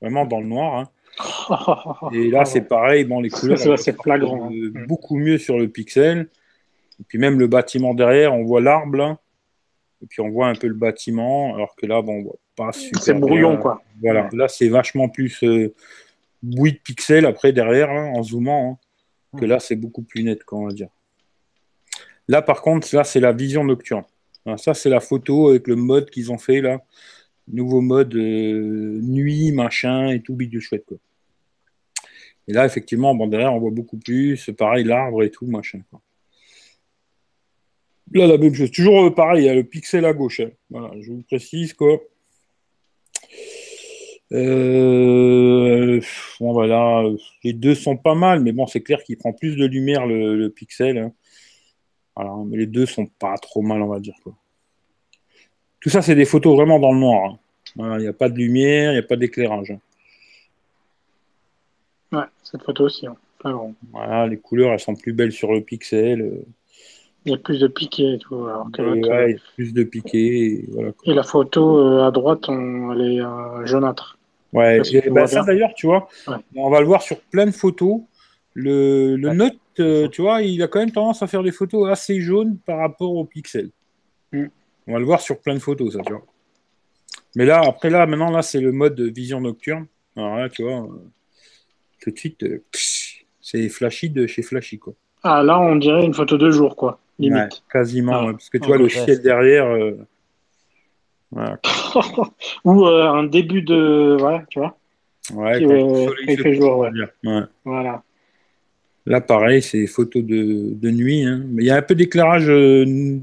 vraiment 0.00 0.26
dans 0.26 0.40
le 0.40 0.46
noir. 0.46 0.76
hein. 0.78 0.88
Et 2.12 2.30
là, 2.30 2.44
c'est 2.44 2.62
pareil, 2.62 3.04
bon, 3.04 3.20
les 3.20 3.30
couleurs, 3.30 3.78
c'est 3.78 4.00
flagrant. 4.00 4.50
Mm. 4.50 4.86
beaucoup 4.86 5.16
mieux 5.16 5.38
sur 5.38 5.58
le 5.58 5.68
pixel. 5.68 6.28
Et 7.00 7.04
puis 7.06 7.18
même 7.18 7.38
le 7.38 7.46
bâtiment 7.46 7.94
derrière, 7.94 8.34
on 8.34 8.44
voit 8.44 8.60
l'arbre 8.60 8.96
là. 8.96 9.18
Et 10.02 10.06
puis 10.06 10.20
on 10.20 10.30
voit 10.30 10.48
un 10.48 10.54
peu 10.54 10.66
le 10.66 10.74
bâtiment, 10.74 11.54
alors 11.54 11.74
que 11.76 11.86
là, 11.86 12.00
bon, 12.00 12.20
on 12.20 12.22
voit 12.22 12.38
pas 12.56 12.72
super. 12.72 13.02
C'est 13.02 13.14
brouillon, 13.14 13.58
quoi. 13.58 13.82
Voilà, 14.02 14.28
là, 14.32 14.48
c'est 14.48 14.68
vachement 14.68 15.08
plus 15.08 15.42
euh, 15.42 15.74
bouillie 16.42 16.72
de 16.72 16.78
pixels 16.78 17.26
après 17.26 17.52
derrière, 17.52 17.90
hein, 17.90 18.12
en 18.14 18.22
zoomant. 18.22 18.78
hein, 19.32 19.38
que 19.38 19.44
là, 19.44 19.60
c'est 19.60 19.76
beaucoup 19.76 20.02
plus 20.02 20.24
net, 20.24 20.42
quoi, 20.44 20.58
on 20.58 20.66
va 20.66 20.72
dire. 20.72 20.88
Là, 22.28 22.42
par 22.42 22.62
contre, 22.62 22.94
là, 22.94 23.04
c'est 23.04 23.20
la 23.20 23.32
vision 23.32 23.64
nocturne. 23.64 24.04
Ça, 24.56 24.72
c'est 24.72 24.88
la 24.88 25.00
photo 25.00 25.50
avec 25.50 25.68
le 25.68 25.76
mode 25.76 26.10
qu'ils 26.10 26.32
ont 26.32 26.38
fait 26.38 26.60
là. 26.60 26.78
Nouveau 27.52 27.80
mode 27.80 28.14
euh, 28.14 29.00
nuit, 29.02 29.52
machin 29.52 30.08
et 30.10 30.20
tout, 30.20 30.34
bidule 30.34 30.60
chouette, 30.60 30.84
quoi. 30.86 30.98
Et 32.48 32.52
là, 32.52 32.66
effectivement, 32.66 33.14
bon, 33.14 33.26
derrière, 33.28 33.54
on 33.54 33.60
voit 33.60 33.70
beaucoup 33.70 33.96
plus. 33.98 34.50
Pareil, 34.56 34.84
l'arbre 34.84 35.22
et 35.22 35.30
tout, 35.30 35.46
machin. 35.46 35.80
Quoi. 35.90 36.00
Là, 38.12 38.26
la 38.26 38.38
même 38.38 38.54
chose. 38.54 38.70
Toujours 38.70 39.04
euh, 39.04 39.10
pareil, 39.14 39.48
le 39.54 39.64
pixel 39.64 40.04
à 40.04 40.12
gauche. 40.12 40.40
hein. 40.40 40.50
Voilà, 40.68 40.90
je 41.00 41.12
vous 41.12 41.22
précise, 41.22 41.72
quoi. 41.74 42.00
Euh, 44.32 46.00
bon, 46.38 46.52
voilà, 46.52 47.02
les 47.42 47.52
deux 47.52 47.74
sont 47.74 47.96
pas 47.96 48.14
mal, 48.14 48.40
mais 48.40 48.52
bon, 48.52 48.66
c'est 48.66 48.80
clair 48.80 49.02
qu'il 49.02 49.16
prend 49.16 49.32
plus 49.32 49.56
de 49.56 49.66
lumière 49.66 50.06
le, 50.06 50.36
le 50.36 50.50
pixel. 50.50 50.98
hein. 50.98 51.12
Voilà, 52.14 52.32
mais 52.46 52.58
les 52.58 52.66
deux 52.66 52.86
sont 52.86 53.06
pas 53.06 53.36
trop 53.38 53.62
mal, 53.62 53.82
on 53.82 53.88
va 53.88 53.98
dire. 53.98 54.14
Quoi. 54.22 54.36
Tout 55.80 55.88
ça, 55.90 56.02
c'est 56.02 56.14
des 56.14 56.24
photos 56.26 56.54
vraiment 56.56 56.78
dans 56.78 56.92
le 56.92 57.00
noir. 57.00 57.30
hein. 57.32 57.38
Voilà, 57.76 57.98
Il 57.98 58.02
n'y 58.02 58.08
a 58.08 58.12
pas 58.12 58.28
de 58.28 58.36
lumière, 58.36 58.90
il 58.92 58.94
n'y 58.94 58.98
a 59.00 59.02
pas 59.04 59.16
d'éclairage. 59.16 59.72
Ouais, 62.12 62.24
cette 62.42 62.62
photo 62.62 62.84
aussi. 62.84 63.06
hein. 63.06 63.16
Flagrant. 63.40 63.74
Voilà, 63.92 64.26
les 64.26 64.36
couleurs, 64.36 64.72
elles 64.72 64.80
sont 64.80 64.94
plus 64.94 65.12
belles 65.12 65.32
sur 65.32 65.52
le 65.52 65.60
pixel. 65.62 66.20
euh, 66.20 66.42
Il 67.24 67.32
y 67.32 67.34
a 67.34 67.38
plus 67.38 67.58
de 67.60 67.68
piquets 67.68 68.14
et 68.14 68.18
tout. 68.18 68.34
Alors 68.46 68.68
que 68.72 68.82
et 68.82 68.84
ouais, 68.84 69.10
euh, 69.10 69.28
il 69.30 69.32
y 69.32 69.36
a 69.36 69.40
plus 69.54 69.72
de 69.72 69.84
piquets. 69.84 70.18
et 70.18 70.64
voilà, 70.70 70.92
quoi. 70.92 71.12
Et 71.12 71.14
la 71.14 71.22
photo 71.22 71.78
euh, 71.78 72.06
à 72.06 72.10
droite, 72.10 72.48
on- 72.48 72.92
elle 72.92 73.00
est 73.12 73.20
euh, 73.20 73.64
jaunâtre. 73.66 74.18
Ouais, 74.52 74.78
et 74.92 75.00
bah, 75.02 75.20
vois 75.20 75.26
ça 75.28 75.42
d'ailleurs, 75.44 75.72
tu 75.74 75.86
vois, 75.86 76.08
Ouais. 76.26 76.36
on 76.56 76.70
va 76.70 76.80
le 76.80 76.86
voir 76.86 77.02
sur 77.02 77.20
plein 77.20 77.46
de 77.46 77.52
photos. 77.52 78.00
Le, 78.54 79.14
le 79.14 79.28
Ouais. 79.28 79.34
Note, 79.36 79.56
euh, 79.78 80.08
tu 80.08 80.22
vois, 80.22 80.42
il 80.42 80.60
a 80.60 80.66
quand 80.66 80.80
même 80.80 80.90
tendance 80.90 81.22
à 81.22 81.28
faire 81.28 81.44
des 81.44 81.52
photos 81.52 81.88
assez 81.88 82.20
jaunes 82.20 82.58
par 82.66 82.78
rapport 82.78 83.14
au 83.14 83.24
Pixel. 83.24 83.70
Mm. 84.32 84.46
On 84.88 84.92
va 84.92 84.98
le 84.98 85.04
voir 85.04 85.20
sur 85.20 85.38
plein 85.38 85.54
de 85.54 85.60
photos, 85.60 85.92
ça, 85.92 86.00
tu 86.04 86.12
vois. 86.12 86.24
Mais 87.36 87.44
là, 87.44 87.62
après, 87.64 87.90
là, 87.90 88.06
maintenant, 88.06 88.30
là, 88.30 88.42
c'est 88.42 88.60
le 88.60 88.72
mode 88.72 89.00
vision 89.00 89.40
nocturne. 89.40 89.86
Alors 90.16 90.36
là, 90.36 90.48
tu 90.48 90.62
vois, 90.62 90.82
euh, 90.82 90.88
tout 92.02 92.10
de 92.10 92.18
suite, 92.18 92.42
euh, 92.42 92.62
c'est 93.40 93.68
flashy 93.68 94.10
de 94.10 94.26
chez 94.26 94.42
Flashy, 94.42 94.78
quoi. 94.78 94.94
Ah, 95.22 95.42
là, 95.42 95.60
on 95.60 95.76
dirait 95.76 96.04
une 96.04 96.14
photo 96.14 96.36
de 96.38 96.50
jour, 96.50 96.74
quoi. 96.76 96.98
Ouais, 97.18 97.26
Limite. 97.28 97.62
quasiment, 97.72 98.12
Ah. 98.14 98.26
ouais, 98.26 98.32
parce 98.32 98.48
que 98.48 98.58
tu 98.58 98.64
Ah, 98.64 98.66
vois 98.68 98.76
le 98.78 98.84
ouais. 98.84 98.90
ciel 98.90 99.20
derrière. 99.22 99.66
euh, 99.66 99.92
voilà. 101.30 101.60
Ou 102.64 102.86
euh, 102.86 103.06
un 103.08 103.24
début 103.24 103.62
de. 103.62 104.16
Ouais, 104.20 104.40
tu 104.50 104.58
vois. 104.58 104.76
Ouais, 105.34 105.58
Qui, 105.58 105.66
euh, 105.66 106.10
il 106.26 106.40
fait 106.40 106.54
jour, 106.54 106.78
ouais. 106.78 106.90
Voilà. 107.64 108.02
Là, 109.06 109.20
pareil, 109.20 109.62
c'est 109.62 109.86
photos 109.86 110.24
de, 110.24 110.74
de 110.74 110.90
nuit. 110.90 111.24
hein. 111.24 111.44
Mais 111.48 111.62
il 111.62 111.66
y 111.66 111.70
a 111.70 111.76
un 111.76 111.82
peu 111.82 111.94
d'éclairage 111.94 112.48
euh, 112.48 113.18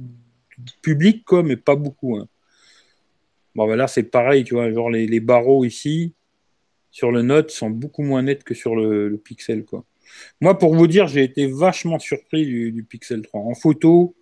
public, 0.82 1.24
quoi, 1.26 1.44
mais 1.44 1.56
pas 1.58 1.76
beaucoup. 1.76 2.16
hein. 2.18 2.28
Bon, 3.58 3.66
ben 3.68 3.76
là, 3.76 3.88
c'est 3.88 4.04
pareil, 4.04 4.44
tu 4.44 4.54
vois, 4.54 4.72
genre 4.72 4.92
les, 4.92 5.08
les 5.08 5.20
barreaux 5.20 5.66
ici, 5.66 6.14
sur 6.92 7.12
le 7.12 7.24
Note, 7.24 7.50
sont 7.50 7.72
beaucoup 7.72 8.04
moins 8.04 8.22
nets 8.22 8.44
que 8.44 8.54
sur 8.54 8.76
le, 8.76 9.18
Pixel, 9.18 9.66
quoi. 9.66 9.84
Moi, 10.42 10.60
pour 10.60 10.76
vous 10.76 10.86
dire, 10.86 11.08
j'ai 11.08 11.24
été 11.24 11.48
vachement 11.48 11.98
surpris 11.98 12.46
du, 12.46 12.86
Pixel 12.88 13.24
3. 13.24 13.42
En 13.42 13.56
photo, 13.56 14.16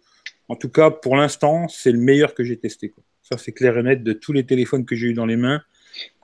en 0.48 0.56
tout 0.56 0.70
cas, 0.70 0.90
pour 0.90 1.18
l'instant, 1.18 1.68
c'est 1.68 1.92
le 1.92 2.00
meilleur 2.00 2.34
que 2.34 2.46
j'ai 2.46 2.56
testé, 2.56 2.88
quoi. 2.88 3.04
Ça, 3.24 3.38
c'est 3.38 3.52
clair 3.52 3.78
et 3.78 3.84
net 3.84 4.04
de 4.04 4.14
tous 4.14 4.32
les 4.32 4.46
téléphones 4.46 4.86
que 4.86 4.96
j'ai 4.96 5.08
eu 5.08 5.14
dans 5.14 5.26
les 5.26 5.36
mains. 5.36 5.62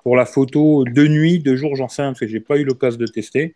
Pour 0.04 0.16
la 0.16 0.26
photo 0.26 0.86
de 0.86 1.06
nuit, 1.06 1.40
de 1.40 1.54
jour, 1.58 1.76
j'en 1.76 1.90
sais 1.90 2.04
rien, 2.04 2.12
parce 2.12 2.22
que 2.22 2.28
j'ai 2.28 2.40
pas 2.40 2.58
eu 2.60 2.64
l'occasion 2.64 2.98
de 2.98 3.08
tester. 3.08 3.56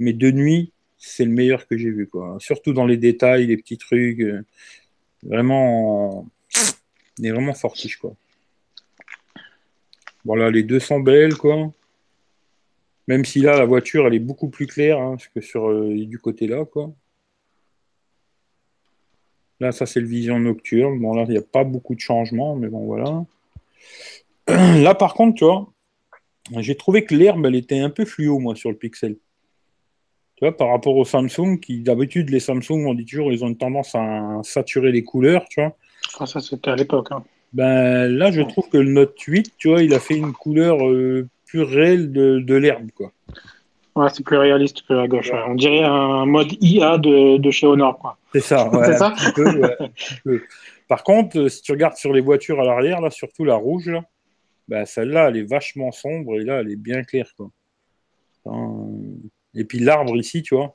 Mais 0.00 0.12
de 0.12 0.30
nuit, 0.30 0.70
c'est 0.98 1.24
le 1.24 1.30
meilleur 1.30 1.66
que 1.66 1.78
j'ai 1.78 1.90
vu, 1.90 2.08
quoi. 2.08 2.36
Surtout 2.40 2.74
dans 2.74 2.86
les 2.86 2.98
détails, 2.98 3.46
les 3.46 3.56
petits 3.56 3.78
trucs. 3.78 4.20
euh, 4.20 4.42
vraiment, 5.22 6.28
il 7.18 7.26
est 7.26 7.30
vraiment 7.32 7.54
fortiche, 7.54 7.96
quoi. 7.96 8.14
Voilà, 10.24 10.50
les 10.50 10.62
deux 10.62 10.80
sont 10.80 11.00
belles, 11.00 11.36
quoi. 11.36 11.72
Même 13.08 13.24
si 13.24 13.40
là, 13.40 13.58
la 13.58 13.64
voiture, 13.64 14.06
elle 14.06 14.14
est 14.14 14.20
beaucoup 14.20 14.48
plus 14.48 14.66
claire 14.66 14.98
hein, 15.00 15.16
que 15.34 15.40
sur 15.40 15.68
euh, 15.68 15.94
du 16.06 16.18
côté 16.18 16.46
là, 16.46 16.64
quoi. 16.64 16.92
Là, 19.60 19.72
ça, 19.72 19.86
c'est 19.86 20.00
le 20.00 20.06
vision 20.06 20.38
nocturne. 20.38 21.00
Bon, 21.00 21.14
là, 21.14 21.24
il 21.24 21.30
n'y 21.30 21.36
a 21.36 21.42
pas 21.42 21.64
beaucoup 21.64 21.94
de 21.94 22.00
changements, 22.00 22.56
mais 22.56 22.68
bon, 22.68 22.84
voilà. 22.86 23.24
Là, 24.82 24.94
par 24.94 25.14
contre, 25.14 25.38
tu 25.38 25.44
vois, 25.44 25.72
j'ai 26.58 26.76
trouvé 26.76 27.04
que 27.04 27.14
l'herbe, 27.14 27.46
elle 27.46 27.54
était 27.54 27.78
un 27.78 27.90
peu 27.90 28.04
fluo, 28.04 28.40
moi, 28.40 28.56
sur 28.56 28.70
le 28.70 28.76
Pixel. 28.76 29.16
Tu 30.36 30.44
vois, 30.44 30.56
par 30.56 30.68
rapport 30.70 30.96
au 30.96 31.04
Samsung, 31.04 31.58
qui 31.60 31.80
d'habitude, 31.80 32.30
les 32.30 32.40
Samsung, 32.40 32.86
on 32.86 32.94
dit 32.94 33.04
toujours, 33.04 33.32
ils 33.32 33.44
ont 33.44 33.48
une 33.48 33.56
tendance 33.56 33.94
à 33.94 34.40
saturer 34.42 34.90
les 34.90 35.04
couleurs, 35.04 35.44
tu 35.48 35.60
vois. 35.60 35.76
Ah, 36.18 36.26
ça, 36.26 36.40
c'était 36.40 36.70
à 36.70 36.76
l'époque. 36.76 37.12
hein. 37.12 37.22
Ben, 37.52 38.06
là, 38.08 38.30
je 38.30 38.40
trouve 38.42 38.68
que 38.70 38.78
le 38.78 38.90
Note 38.90 39.18
8, 39.20 39.52
tu 39.58 39.68
vois, 39.68 39.82
il 39.82 39.92
a 39.94 40.00
fait 40.00 40.16
une 40.16 40.32
couleur 40.32 40.86
euh, 40.88 41.28
plus 41.46 41.62
réelle 41.62 42.12
de, 42.12 42.38
de 42.38 42.54
l'herbe, 42.54 42.90
quoi. 42.94 43.12
Ouais, 43.94 44.08
c'est 44.10 44.24
plus 44.24 44.38
réaliste 44.38 44.86
que 44.88 44.94
la 44.94 45.06
gauche. 45.06 45.30
ouais. 45.30 45.42
On 45.46 45.54
dirait 45.54 45.82
un 45.82 46.24
mode 46.24 46.48
IA 46.62 46.96
de, 46.96 47.36
de 47.36 47.50
chez 47.50 47.66
Honor, 47.66 47.98
quoi. 47.98 48.16
C'est 48.32 48.40
ça, 48.40 48.70
ouais, 48.70 48.86
C'est 48.86 48.96
ça 48.96 49.08
un 49.08 49.10
petit 49.12 49.32
peu, 49.34 49.60
ouais, 49.60 49.76
un 49.80 49.88
petit 49.88 50.14
peu. 50.24 50.40
Par 50.88 51.02
contre, 51.04 51.38
euh, 51.38 51.48
si 51.50 51.60
tu 51.60 51.72
regardes 51.72 51.96
sur 51.96 52.12
les 52.14 52.22
voitures 52.22 52.58
à 52.60 52.64
l'arrière, 52.64 53.02
là, 53.02 53.10
surtout 53.10 53.44
la 53.44 53.54
rouge, 53.56 53.88
là, 53.88 54.02
ben, 54.68 54.86
celle-là, 54.86 55.28
elle 55.28 55.36
est 55.36 55.42
vachement 55.50 55.92
sombre 55.92 56.40
et 56.40 56.44
là, 56.44 56.60
elle 56.60 56.70
est 56.70 56.76
bien 56.76 57.02
claire, 57.02 57.30
quoi. 57.36 57.50
Enfin, 58.44 58.86
Et 59.54 59.64
puis 59.64 59.78
l'arbre 59.78 60.16
ici, 60.16 60.42
tu 60.42 60.54
vois. 60.54 60.74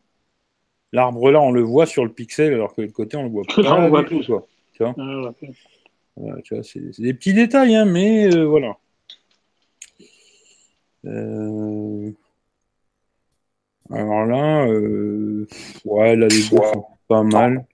L'arbre 0.93 1.31
là, 1.31 1.41
on 1.41 1.51
le 1.51 1.61
voit 1.61 1.85
sur 1.87 2.05
le 2.05 2.11
pixel, 2.11 2.53
alors 2.53 2.73
que 2.75 2.81
de 2.81 2.85
l'autre 2.85 2.95
côté, 2.95 3.17
on 3.17 3.23
le 3.23 3.29
voit 3.29 3.43
pas. 3.55 3.61
Là, 3.63 3.75
on 3.77 3.89
voit 3.89 4.03
tout, 4.03 4.17
plus. 4.19 4.27
quoi. 4.27 4.45
Ah, 4.79 5.21
ouais. 5.41 5.49
Voilà, 6.19 6.41
tu 6.41 6.55
vois, 6.55 6.63
c'est 6.63 6.81
des 6.99 7.13
petits 7.13 7.33
détails, 7.33 7.75
hein, 7.75 7.85
mais 7.85 8.33
euh, 8.33 8.45
voilà. 8.45 8.75
Euh, 11.05 12.11
Alors 13.89 14.25
là, 14.25 14.65
euh, 14.67 15.47
ouais, 15.85 16.15
là, 16.15 16.27
les 16.27 16.39
deux 16.49 16.57
sont 16.57 16.85
pas 17.07 17.23
mal. 17.23 17.65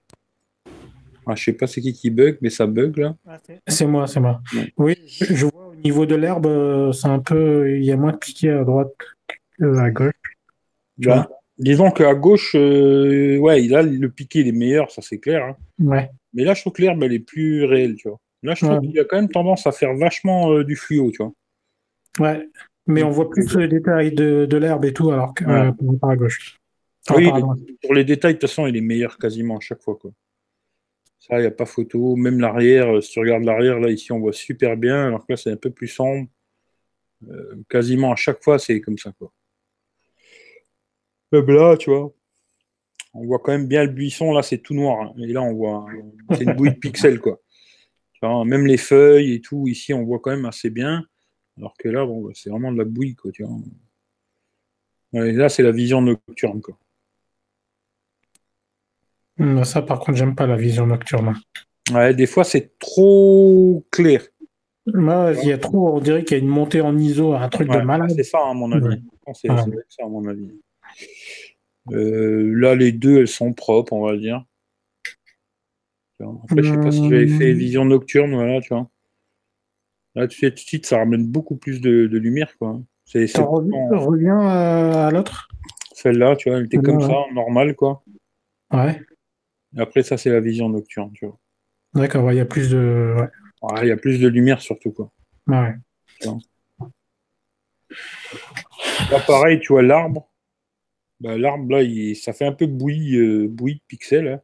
Ah, 1.26 1.34
je 1.34 1.44
sais 1.44 1.52
pas 1.54 1.66
c'est 1.66 1.80
qui 1.80 1.92
qui 1.94 2.10
bug, 2.10 2.36
mais 2.42 2.50
ça 2.50 2.66
bug 2.66 2.98
là. 2.98 3.16
C'est 3.66 3.86
moi, 3.86 4.06
c'est 4.06 4.20
moi. 4.20 4.42
Ouais. 4.54 4.72
Oui, 4.76 4.96
je 5.06 5.46
vois 5.46 5.68
au 5.68 5.74
niveau 5.74 6.04
de 6.04 6.14
l'herbe, 6.14 6.92
c'est 6.92 7.08
un 7.08 7.18
peu. 7.18 7.76
Il 7.78 7.84
y 7.84 7.92
a 7.92 7.96
moins 7.96 8.12
de 8.12 8.18
piquets 8.18 8.50
à 8.50 8.62
droite 8.64 8.92
que 9.58 9.76
à 9.78 9.90
gauche. 9.90 10.12
Tu 11.00 11.08
Bah, 11.08 11.28
disons 11.58 11.90
qu'à 11.90 12.14
gauche, 12.14 12.54
euh, 12.54 13.38
ouais, 13.38 13.62
là, 13.62 13.82
le 13.82 14.08
piqué 14.10 14.40
il 14.40 14.48
est 14.48 14.52
meilleur, 14.52 14.90
ça 14.90 15.00
c'est 15.00 15.18
clair. 15.18 15.44
hein. 15.44 15.56
Ouais. 15.80 16.10
Mais 16.34 16.44
là, 16.44 16.52
je 16.52 16.60
trouve 16.60 16.74
que 16.74 16.82
l'herbe, 16.82 17.02
elle 17.02 17.14
est 17.14 17.20
plus 17.20 17.64
réelle, 17.64 17.96
tu 17.96 18.08
vois. 18.08 18.20
Là, 18.44 18.54
je 18.54 18.64
trouve 18.64 18.78
Ouais. 18.78 18.86
qu'il 18.86 18.94
y 18.96 19.00
a 19.00 19.04
quand 19.04 19.16
même 19.16 19.30
tendance 19.30 19.66
à 19.66 19.72
faire 19.72 19.94
vachement 19.96 20.52
euh, 20.52 20.64
du 20.64 20.76
fluo, 20.76 21.10
tu 21.10 21.22
vois. 21.22 21.32
Ouais. 22.20 22.48
Mais 22.86 23.02
on 23.02 23.10
voit 23.10 23.30
plus 23.30 23.56
les 23.56 23.66
détails 23.68 24.12
de, 24.12 24.44
de 24.44 24.56
l'herbe 24.58 24.84
et 24.84 24.92
tout, 24.92 25.10
alors 25.10 25.34
que 25.34 25.44
Ouais. 25.44 25.70
euh, 25.70 25.98
par 25.98 26.10
à 26.10 26.16
gauche. 26.16 26.60
Enfin, 27.08 27.18
Oui, 27.18 27.26
par 27.26 27.36
à 27.36 27.40
droite. 27.40 27.58
Sur 27.82 27.94
les 27.94 28.04
détails, 28.04 28.34
de 28.34 28.38
toute 28.38 28.48
façon, 28.48 28.66
il 28.66 28.76
est 28.76 28.80
meilleur 28.82 29.18
quasiment 29.18 29.56
à 29.56 29.60
chaque 29.60 29.82
fois, 29.82 29.96
quoi. 29.96 30.10
Ça, 31.18 31.38
il 31.38 31.40
n'y 31.40 31.46
a 31.46 31.50
pas 31.50 31.64
photo. 31.64 32.16
Même 32.16 32.38
l'arrière, 32.38 32.96
euh, 32.96 33.00
si 33.00 33.12
tu 33.12 33.18
regardes 33.20 33.44
l'arrière, 33.44 33.80
là, 33.80 33.88
ici, 33.90 34.12
on 34.12 34.20
voit 34.20 34.34
super 34.34 34.76
bien, 34.76 35.06
alors 35.06 35.20
que 35.26 35.32
là, 35.32 35.36
c'est 35.38 35.50
un 35.50 35.56
peu 35.56 35.70
plus 35.70 35.88
sombre. 35.88 36.28
Euh, 37.30 37.56
quasiment 37.70 38.12
à 38.12 38.16
chaque 38.16 38.42
fois, 38.44 38.58
c'est 38.58 38.80
comme 38.82 38.98
ça, 38.98 39.10
quoi. 39.18 39.32
Même 41.32 41.46
là, 41.46 41.76
tu 41.78 41.88
vois, 41.90 42.12
on 43.14 43.24
voit 43.26 43.38
quand 43.38 43.52
même 43.52 43.66
bien 43.66 43.84
le 43.84 43.90
buisson, 43.90 44.32
là, 44.32 44.42
c'est 44.42 44.58
tout 44.58 44.74
noir. 44.74 45.00
hein. 45.00 45.14
Et 45.18 45.28
là, 45.32 45.40
on 45.42 45.54
voit, 45.54 45.86
c'est 46.36 46.44
une 46.44 46.52
bouille 46.52 46.72
de 46.74 46.78
pixels, 46.78 47.20
quoi. 47.20 47.40
Vois, 48.24 48.44
même 48.44 48.66
les 48.66 48.76
feuilles 48.76 49.34
et 49.34 49.40
tout, 49.40 49.66
ici, 49.68 49.92
on 49.94 50.04
voit 50.04 50.18
quand 50.20 50.30
même 50.30 50.44
assez 50.46 50.70
bien. 50.70 51.04
Alors 51.58 51.74
que 51.78 51.88
là, 51.88 52.04
bon, 52.04 52.22
bah, 52.24 52.32
c'est 52.34 52.50
vraiment 52.50 52.72
de 52.72 52.78
la 52.78 52.84
bouille, 52.84 53.14
quoi, 53.14 53.30
tu 53.30 53.44
vois. 53.44 53.56
Là, 55.12 55.48
c'est 55.48 55.62
la 55.62 55.70
vision 55.70 56.00
nocturne, 56.02 56.60
quoi. 56.60 56.76
Hum, 59.38 59.64
Ça, 59.64 59.82
par 59.82 59.98
contre, 60.00 60.18
j'aime 60.18 60.34
pas 60.34 60.46
la 60.46 60.56
vision 60.56 60.86
nocturne. 60.86 61.34
Ouais, 61.92 62.14
des 62.14 62.26
fois, 62.26 62.44
c'est 62.44 62.78
trop 62.78 63.84
clair. 63.90 64.22
Moi, 64.86 65.32
il 65.42 65.48
y 65.48 65.52
a 65.52 65.58
trop, 65.58 65.96
on 65.96 66.00
dirait 66.00 66.24
qu'il 66.24 66.36
y 66.36 66.40
a 66.40 66.42
une 66.42 66.48
montée 66.50 66.80
en 66.80 66.96
ISO, 66.98 67.32
un 67.34 67.48
truc 67.48 67.70
Ouais, 67.70 67.78
de 67.80 67.82
malade. 67.84 68.12
c'est 68.14 68.22
ça, 68.22 68.38
à 68.46 68.52
mon 68.54 68.70
avis. 68.72 68.86
Ouais. 69.26 69.32
C'est 69.34 69.48
ça, 69.48 70.04
à 70.04 70.08
mon 70.08 70.26
avis. 70.26 70.50
Euh, 71.92 72.52
là, 72.54 72.74
les 72.74 72.92
deux, 72.92 73.20
elles 73.20 73.28
sont 73.28 73.52
propres, 73.52 73.92
on 73.92 74.04
va 74.06 74.16
dire. 74.16 74.44
Tu 76.18 76.24
vois. 76.24 76.40
Après, 76.44 76.62
je 76.62 76.70
sais 76.70 76.76
pas 76.76 76.90
si 76.92 77.08
j'avais 77.10 77.26
fait 77.26 77.52
vision 77.52 77.84
nocturne, 77.84 78.34
voilà, 78.34 78.60
tu 78.60 78.68
vois. 78.74 78.88
Là, 80.14 80.28
tu 80.28 80.38
sais, 80.38 80.50
tout 80.50 80.54
de 80.56 80.60
suite, 80.60 80.86
ça 80.86 80.98
ramène 80.98 81.26
beaucoup 81.26 81.56
plus 81.56 81.80
de, 81.80 82.06
de 82.06 82.18
lumière, 82.18 82.56
quoi. 82.58 82.80
C'est 83.04 83.26
reviens, 83.36 83.44
pourtant- 83.88 84.04
reviens 84.06 84.38
à, 84.40 85.10
l'autre? 85.10 85.48
Celle-là, 85.92 86.36
tu 86.36 86.48
vois, 86.48 86.58
elle 86.58 86.66
était 86.66 86.78
comme 86.78 87.00
ça, 87.00 87.34
normale, 87.34 87.74
quoi. 87.74 88.04
Ouais. 88.72 89.00
Et 89.76 89.80
après, 89.80 90.02
ça, 90.04 90.16
c'est 90.16 90.30
la 90.30 90.40
vision 90.40 90.68
nocturne, 90.68 91.10
tu 91.14 91.26
vois. 91.26 91.38
D'accord, 91.94 92.24
ouais, 92.24 92.34
il 92.34 92.38
y 92.38 92.40
a 92.40 92.44
plus 92.46 92.70
de. 92.70 93.14
Ouais. 93.18 93.28
Ouais, 93.62 93.86
Il 93.86 93.88
y 93.88 93.92
a 93.92 93.96
plus 93.96 94.20
de 94.20 94.28
lumière, 94.28 94.60
surtout, 94.60 94.92
quoi. 94.92 95.12
Ouais. 95.48 95.74
Là, 99.10 99.20
pareil, 99.26 99.60
tu 99.60 99.72
vois, 99.72 99.82
l'arbre. 99.82 100.30
Bah, 101.20 101.36
l'arbre, 101.38 101.70
là, 101.70 101.82
il- 101.82 102.16
ça 102.16 102.32
fait 102.32 102.46
un 102.46 102.52
peu 102.52 102.66
bouillie, 102.66 103.16
euh, 103.16 103.46
bouillie 103.48 103.76
de 103.76 103.82
pixels. 103.88 104.28
hein. 104.28 104.40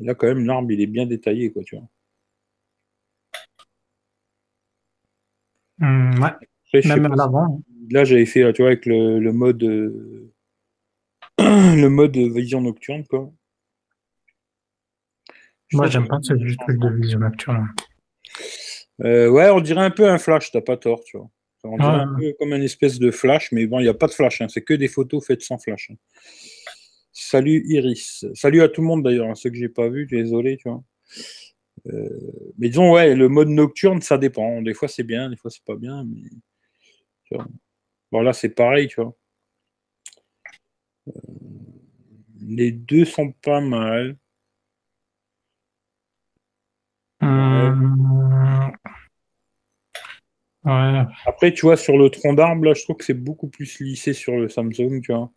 Là, 0.00 0.14
quand 0.14 0.26
même, 0.28 0.46
l'arbre, 0.46 0.70
il 0.70 0.80
est 0.80 0.86
bien 0.86 1.06
détaillé, 1.06 1.50
quoi, 1.50 1.62
tu 1.64 1.76
vois. 1.76 1.88
Hum, 5.80 6.10
ouais. 6.22 6.30
Après, 6.74 6.88
Même 6.88 7.12
à 7.12 7.16
l'avant. 7.16 7.62
si- 7.66 7.92
Là, 7.94 8.04
j'avais 8.04 8.26
fait, 8.26 8.52
tu 8.52 8.62
vois, 8.62 8.70
avec 8.72 8.84
le, 8.86 9.18
le 9.18 9.32
mode, 9.32 9.62
euh, 9.62 10.30
le 11.38 11.86
mode 11.88 12.16
vision 12.16 12.60
nocturne, 12.60 13.04
quoi. 13.06 13.32
Je 15.68 15.76
Moi, 15.76 15.86
j'aime 15.88 16.06
pas 16.08 16.18
ce 16.22 16.32
truc 16.34 16.78
de 16.80 16.88
vision 17.00 17.18
nocturne. 17.18 17.68
Euh, 19.04 19.28
ouais, 19.28 19.48
on 19.50 19.60
dirait 19.60 19.82
un 19.84 19.90
peu 19.90 20.08
un 20.08 20.18
flash, 20.18 20.50
t'as 20.50 20.60
pas 20.60 20.76
tort, 20.76 21.02
tu 21.04 21.16
vois. 21.16 21.30
On 21.64 21.76
dirait 21.76 21.88
un 22.02 22.14
peu 22.18 22.34
comme 22.38 22.52
une 22.52 22.62
espèce 22.62 22.98
de 22.98 23.10
flash, 23.10 23.52
mais 23.52 23.66
bon, 23.66 23.80
il 23.80 23.82
n'y 23.84 23.88
a 23.88 23.94
pas 23.94 24.06
de 24.06 24.12
flash, 24.12 24.40
hein, 24.40 24.48
c'est 24.48 24.62
que 24.62 24.74
des 24.74 24.88
photos 24.88 25.24
faites 25.26 25.42
sans 25.42 25.58
flash. 25.58 25.90
hein. 25.90 25.96
Salut 27.20 27.64
Iris. 27.66 28.24
Salut 28.34 28.62
à 28.62 28.68
tout 28.68 28.80
le 28.80 28.86
monde 28.86 29.02
d'ailleurs, 29.02 29.28
hein, 29.28 29.34
ceux 29.34 29.50
que 29.50 29.56
j'ai 29.56 29.68
pas 29.68 29.88
vus, 29.88 30.06
désolé, 30.06 30.56
tu 30.56 30.68
vois. 30.68 30.84
Euh, 31.88 32.08
mais 32.58 32.68
disons, 32.68 32.92
ouais, 32.92 33.16
le 33.16 33.28
mode 33.28 33.48
nocturne, 33.48 34.00
ça 34.00 34.18
dépend. 34.18 34.62
Des 34.62 34.72
fois 34.72 34.86
c'est 34.86 35.02
bien, 35.02 35.28
des 35.28 35.36
fois 35.36 35.50
c'est 35.50 35.64
pas 35.64 35.74
bien, 35.74 36.04
mais. 36.04 36.28
tu 37.24 37.34
vois. 37.34 37.46
Bon, 38.12 38.20
là 38.22 38.32
c'est 38.32 38.50
pareil, 38.50 38.86
tu 38.86 39.00
vois. 39.02 39.16
Euh, 41.08 41.12
les 42.40 42.70
deux 42.70 43.04
sont 43.04 43.32
pas 43.32 43.60
mal. 43.60 44.16
Ouais. 50.64 51.04
Après, 51.26 51.52
tu 51.52 51.62
vois, 51.62 51.76
sur 51.76 51.98
le 51.98 52.10
tronc 52.10 52.34
d'arbre, 52.34 52.64
là, 52.64 52.74
je 52.74 52.82
trouve 52.84 52.96
que 52.96 53.04
c'est 53.04 53.14
beaucoup 53.14 53.48
plus 53.48 53.80
lissé 53.80 54.12
sur 54.12 54.36
le 54.36 54.48
Samsung, 54.48 55.00
tu 55.02 55.12
vois, 55.12 55.32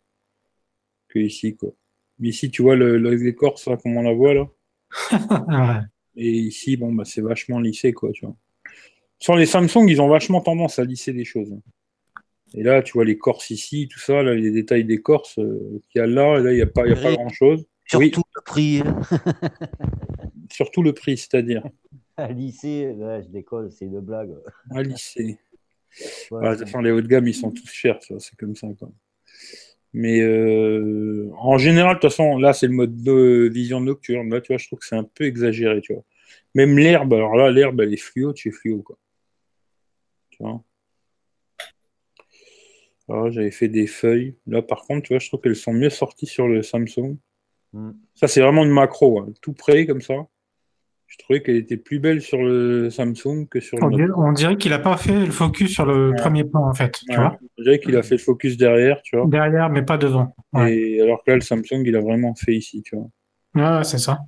que 1.12 1.18
ici, 1.18 1.56
quoi. 1.56 1.70
Mais 2.18 2.28
ici, 2.28 2.50
tu 2.50 2.62
vois 2.62 2.76
le- 2.76 2.98
le- 2.98 3.14
l'écorce, 3.14 3.66
là, 3.68 3.76
comme 3.76 3.96
on 3.96 4.02
la 4.02 4.12
voit, 4.12 4.34
là. 4.34 4.48
Ouais. 5.48 5.84
Et 6.16 6.30
ici, 6.30 6.76
bon, 6.76 6.92
bah, 6.92 7.04
c'est 7.04 7.22
vachement 7.22 7.58
lissé, 7.60 7.92
quoi, 7.92 8.10
tu 8.12 8.26
vois. 8.26 8.36
Sur 9.18 9.36
les 9.36 9.46
Samsung, 9.46 9.86
ils 9.88 10.00
ont 10.02 10.08
vachement 10.08 10.40
tendance 10.40 10.78
à 10.78 10.84
lisser 10.84 11.12
des 11.12 11.24
choses. 11.24 11.54
Et 12.54 12.62
là, 12.62 12.82
tu 12.82 12.92
vois 12.92 13.04
l'écorce 13.04 13.48
ici, 13.50 13.88
tout 13.90 13.98
ça, 13.98 14.22
là, 14.22 14.34
les 14.34 14.50
détails 14.50 14.84
d'écorce 14.84 15.38
euh, 15.38 15.80
qu'il 15.88 16.00
y 16.00 16.02
a 16.02 16.06
là, 16.06 16.38
et 16.38 16.42
là, 16.42 16.52
il 16.52 16.56
n'y 16.56 16.60
a 16.62 16.66
pas, 16.66 16.86
il 16.86 16.90
y 16.90 16.98
a 16.98 17.00
pas 17.02 17.12
grand-chose. 17.14 17.64
Surtout 17.86 18.04
Oui. 18.04 18.12
le 18.36 18.42
prix. 18.44 18.82
Surtout 20.50 20.82
le 20.82 20.92
prix, 20.92 21.16
c'est-à-dire 21.16 21.62
À 22.16 22.28
lycée, 22.30 22.92
là, 22.98 23.22
je 23.22 23.28
décolle, 23.28 23.70
c'est 23.72 23.86
une 23.86 24.00
blague. 24.00 24.34
à 24.70 24.82
lisser. 24.82 25.38
Ouais, 26.30 26.40
Ah, 26.42 26.50
de 26.52 26.56
toute 26.58 26.66
façon, 26.66 26.80
les 26.80 26.90
hauts 26.90 27.00
de 27.00 27.06
gamme, 27.06 27.26
ils 27.28 27.34
sont 27.34 27.50
tous 27.50 27.68
chers, 27.70 27.98
vois, 28.10 28.20
c'est 28.20 28.36
comme 28.36 28.54
ça. 28.56 28.68
Quoi. 28.78 28.90
Mais 29.94 30.20
euh, 30.20 31.30
en 31.36 31.58
général, 31.58 31.96
de 31.96 32.00
toute 32.00 32.10
façon, 32.10 32.38
là, 32.38 32.52
c'est 32.52 32.66
le 32.66 32.72
mode 32.72 33.02
de 33.02 33.50
vision 33.52 33.80
nocturne. 33.80 34.30
Là, 34.30 34.40
tu 34.40 34.52
vois, 34.52 34.58
je 34.58 34.66
trouve 34.66 34.78
que 34.78 34.86
c'est 34.86 34.96
un 34.96 35.04
peu 35.04 35.24
exagéré, 35.24 35.80
tu 35.82 35.92
vois. 35.92 36.04
Même 36.54 36.78
l'herbe, 36.78 37.12
alors 37.14 37.36
là, 37.36 37.50
l'herbe, 37.50 37.80
elle 37.80 37.92
est 37.92 37.98
fluo, 37.98 38.32
tu 38.32 38.48
es 38.48 38.52
fluo, 38.52 38.82
quoi. 38.82 38.98
Tu 40.30 40.42
vois? 40.42 40.62
Alors, 43.08 43.30
j'avais 43.30 43.50
fait 43.50 43.68
des 43.68 43.86
feuilles. 43.86 44.36
Là, 44.46 44.62
par 44.62 44.84
contre, 44.84 45.02
tu 45.02 45.12
vois, 45.12 45.18
je 45.18 45.28
trouve 45.28 45.40
qu'elles 45.40 45.56
sont 45.56 45.72
mieux 45.74 45.90
sorties 45.90 46.26
sur 46.26 46.48
le 46.48 46.62
Samsung. 46.62 47.18
Hmm. 47.72 47.92
Ça, 48.14 48.28
c'est 48.28 48.40
vraiment 48.40 48.64
une 48.64 48.70
macro, 48.70 49.20
hein, 49.20 49.32
tout 49.42 49.52
près, 49.52 49.86
comme 49.86 50.00
ça. 50.00 50.14
Je 51.12 51.18
trouvais 51.18 51.42
qu'elle 51.42 51.56
était 51.56 51.76
plus 51.76 51.98
belle 51.98 52.22
sur 52.22 52.42
le 52.42 52.88
Samsung 52.88 53.46
que 53.50 53.60
sur 53.60 53.76
le 53.76 53.84
On 53.84 53.90
dirait, 53.90 54.08
on 54.16 54.32
dirait 54.32 54.56
qu'il 54.56 54.72
a 54.72 54.78
pas 54.78 54.96
fait 54.96 55.26
le 55.26 55.30
focus 55.30 55.70
sur 55.74 55.84
le 55.84 56.10
Ouais. 56.10 56.16
premier 56.16 56.42
plan, 56.42 56.66
en 56.66 56.72
fait. 56.72 57.00
Tu 57.06 57.10
Ouais. 57.10 57.16
vois 57.18 57.36
On 57.58 57.62
dirait 57.62 57.78
qu'il 57.80 57.94
a 57.96 58.02
fait 58.02 58.14
le 58.14 58.20
focus 58.22 58.56
derrière, 58.56 59.02
tu 59.02 59.18
vois. 59.18 59.26
Derrière, 59.26 59.68
mais 59.68 59.82
pas 59.82 59.98
devant. 59.98 60.34
Ouais, 60.54 60.74
Et 60.74 61.02
alors 61.02 61.22
que 61.22 61.30
là, 61.30 61.34
le 61.34 61.42
Samsung, 61.42 61.82
il 61.84 61.94
a 61.96 62.00
vraiment 62.00 62.34
fait 62.34 62.54
ici, 62.54 62.82
tu 62.82 62.96
vois. 62.96 63.08
Ouais, 63.54 63.76
ouais, 63.78 63.84
c'est 63.84 63.98
ça. 63.98 64.20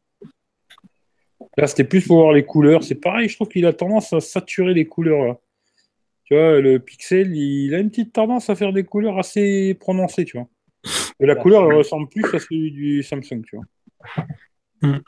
Là, 1.56 1.66
c'était 1.66 1.84
plus 1.84 2.06
pour 2.06 2.18
voir 2.18 2.32
les 2.34 2.44
couleurs. 2.44 2.84
C'est 2.84 2.96
pareil, 2.96 3.30
je 3.30 3.36
trouve 3.36 3.48
qu'il 3.48 3.64
a 3.64 3.72
tendance 3.72 4.12
à 4.12 4.20
saturer 4.20 4.74
les 4.74 4.84
couleurs. 4.86 5.24
Là. 5.24 5.38
Tu 6.24 6.34
vois, 6.34 6.60
le 6.60 6.78
Pixel, 6.80 7.34
il 7.34 7.74
a 7.74 7.78
une 7.78 7.88
petite 7.88 8.12
tendance 8.12 8.50
à 8.50 8.56
faire 8.56 8.74
des 8.74 8.84
couleurs 8.84 9.18
assez 9.18 9.74
prononcées, 9.80 10.26
tu 10.26 10.36
vois. 10.36 10.48
Et 11.18 11.24
la 11.24 11.34
couleur, 11.34 11.64
elle 11.70 11.78
ressemble 11.78 12.08
plus 12.10 12.24
à 12.34 12.38
celui 12.38 12.72
du 12.72 13.02
Samsung, 13.02 13.42
tu 13.46 13.56
vois. 13.56 13.64
Mm. 14.82 14.98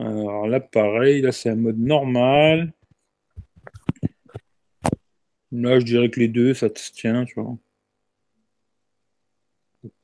Alors 0.00 0.48
là, 0.48 0.60
pareil, 0.60 1.20
là, 1.20 1.30
c'est 1.30 1.50
un 1.50 1.56
mode 1.56 1.78
normal. 1.78 2.72
Là, 5.52 5.78
je 5.78 5.84
dirais 5.84 6.08
que 6.08 6.20
les 6.20 6.28
deux, 6.28 6.54
ça 6.54 6.68
se 6.74 6.90
tient, 6.90 7.26
tu 7.26 7.34
vois. 7.34 7.56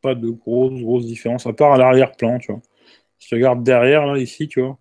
Pas 0.02 0.14
de 0.14 0.28
grosses, 0.28 0.80
grosses 0.82 1.06
différences, 1.06 1.46
à 1.46 1.52
part 1.54 1.72
à 1.72 1.78
l'arrière-plan, 1.78 2.38
tu 2.38 2.52
vois. 2.52 2.60
Si 3.18 3.28
tu 3.28 3.34
regardes 3.36 3.64
derrière, 3.64 4.04
là, 4.04 4.18
ici, 4.18 4.48
tu 4.48 4.60
vois. 4.60 4.78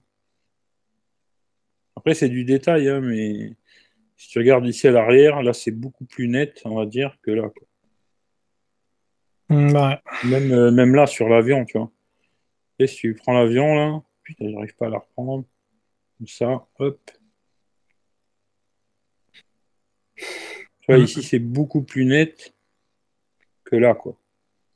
Après, 1.96 2.14
c'est 2.14 2.30
du 2.30 2.44
détail, 2.44 2.90
hein, 2.90 3.00
mais 3.00 3.54
si 4.18 4.30
tu 4.30 4.40
regardes 4.40 4.66
ici 4.66 4.88
à 4.88 4.92
l'arrière, 4.92 5.44
là, 5.44 5.54
c'est 5.54 5.72
beaucoup 5.72 6.04
plus 6.04 6.28
net, 6.28 6.62
on 6.66 6.76
va 6.76 6.86
dire, 6.86 7.18
que 7.22 7.32
là. 7.32 7.50
quoi. 7.50 7.68
Hum, 9.50 9.72
ouais. 9.74 9.98
Même, 10.26 10.52
euh, 10.52 10.72
même 10.72 10.94
là, 10.94 11.08
sur 11.08 11.30
l'avion, 11.30 11.64
tu 11.64 11.78
vois. 11.78 11.90
Et 12.80 12.88
si 12.88 12.98
tu 12.98 13.16
prends 13.16 13.34
l'avion, 13.34 13.76
là, 13.76 14.02
putain, 14.26 14.50
j'arrive 14.52 14.76
pas 14.76 14.88
à 14.88 14.90
la 14.90 14.98
reprendre. 14.98 15.46
Comme 16.18 16.28
ça, 16.28 16.68
hop. 16.80 17.00
Tu 20.18 20.86
vois, 20.90 20.98
Mhm. 20.98 21.04
ici, 21.06 21.24
c'est 21.24 21.40
beaucoup 21.40 21.82
plus 21.84 22.06
net 22.06 22.54
que 23.64 23.76
là, 23.76 23.94
quoi. 23.96 24.18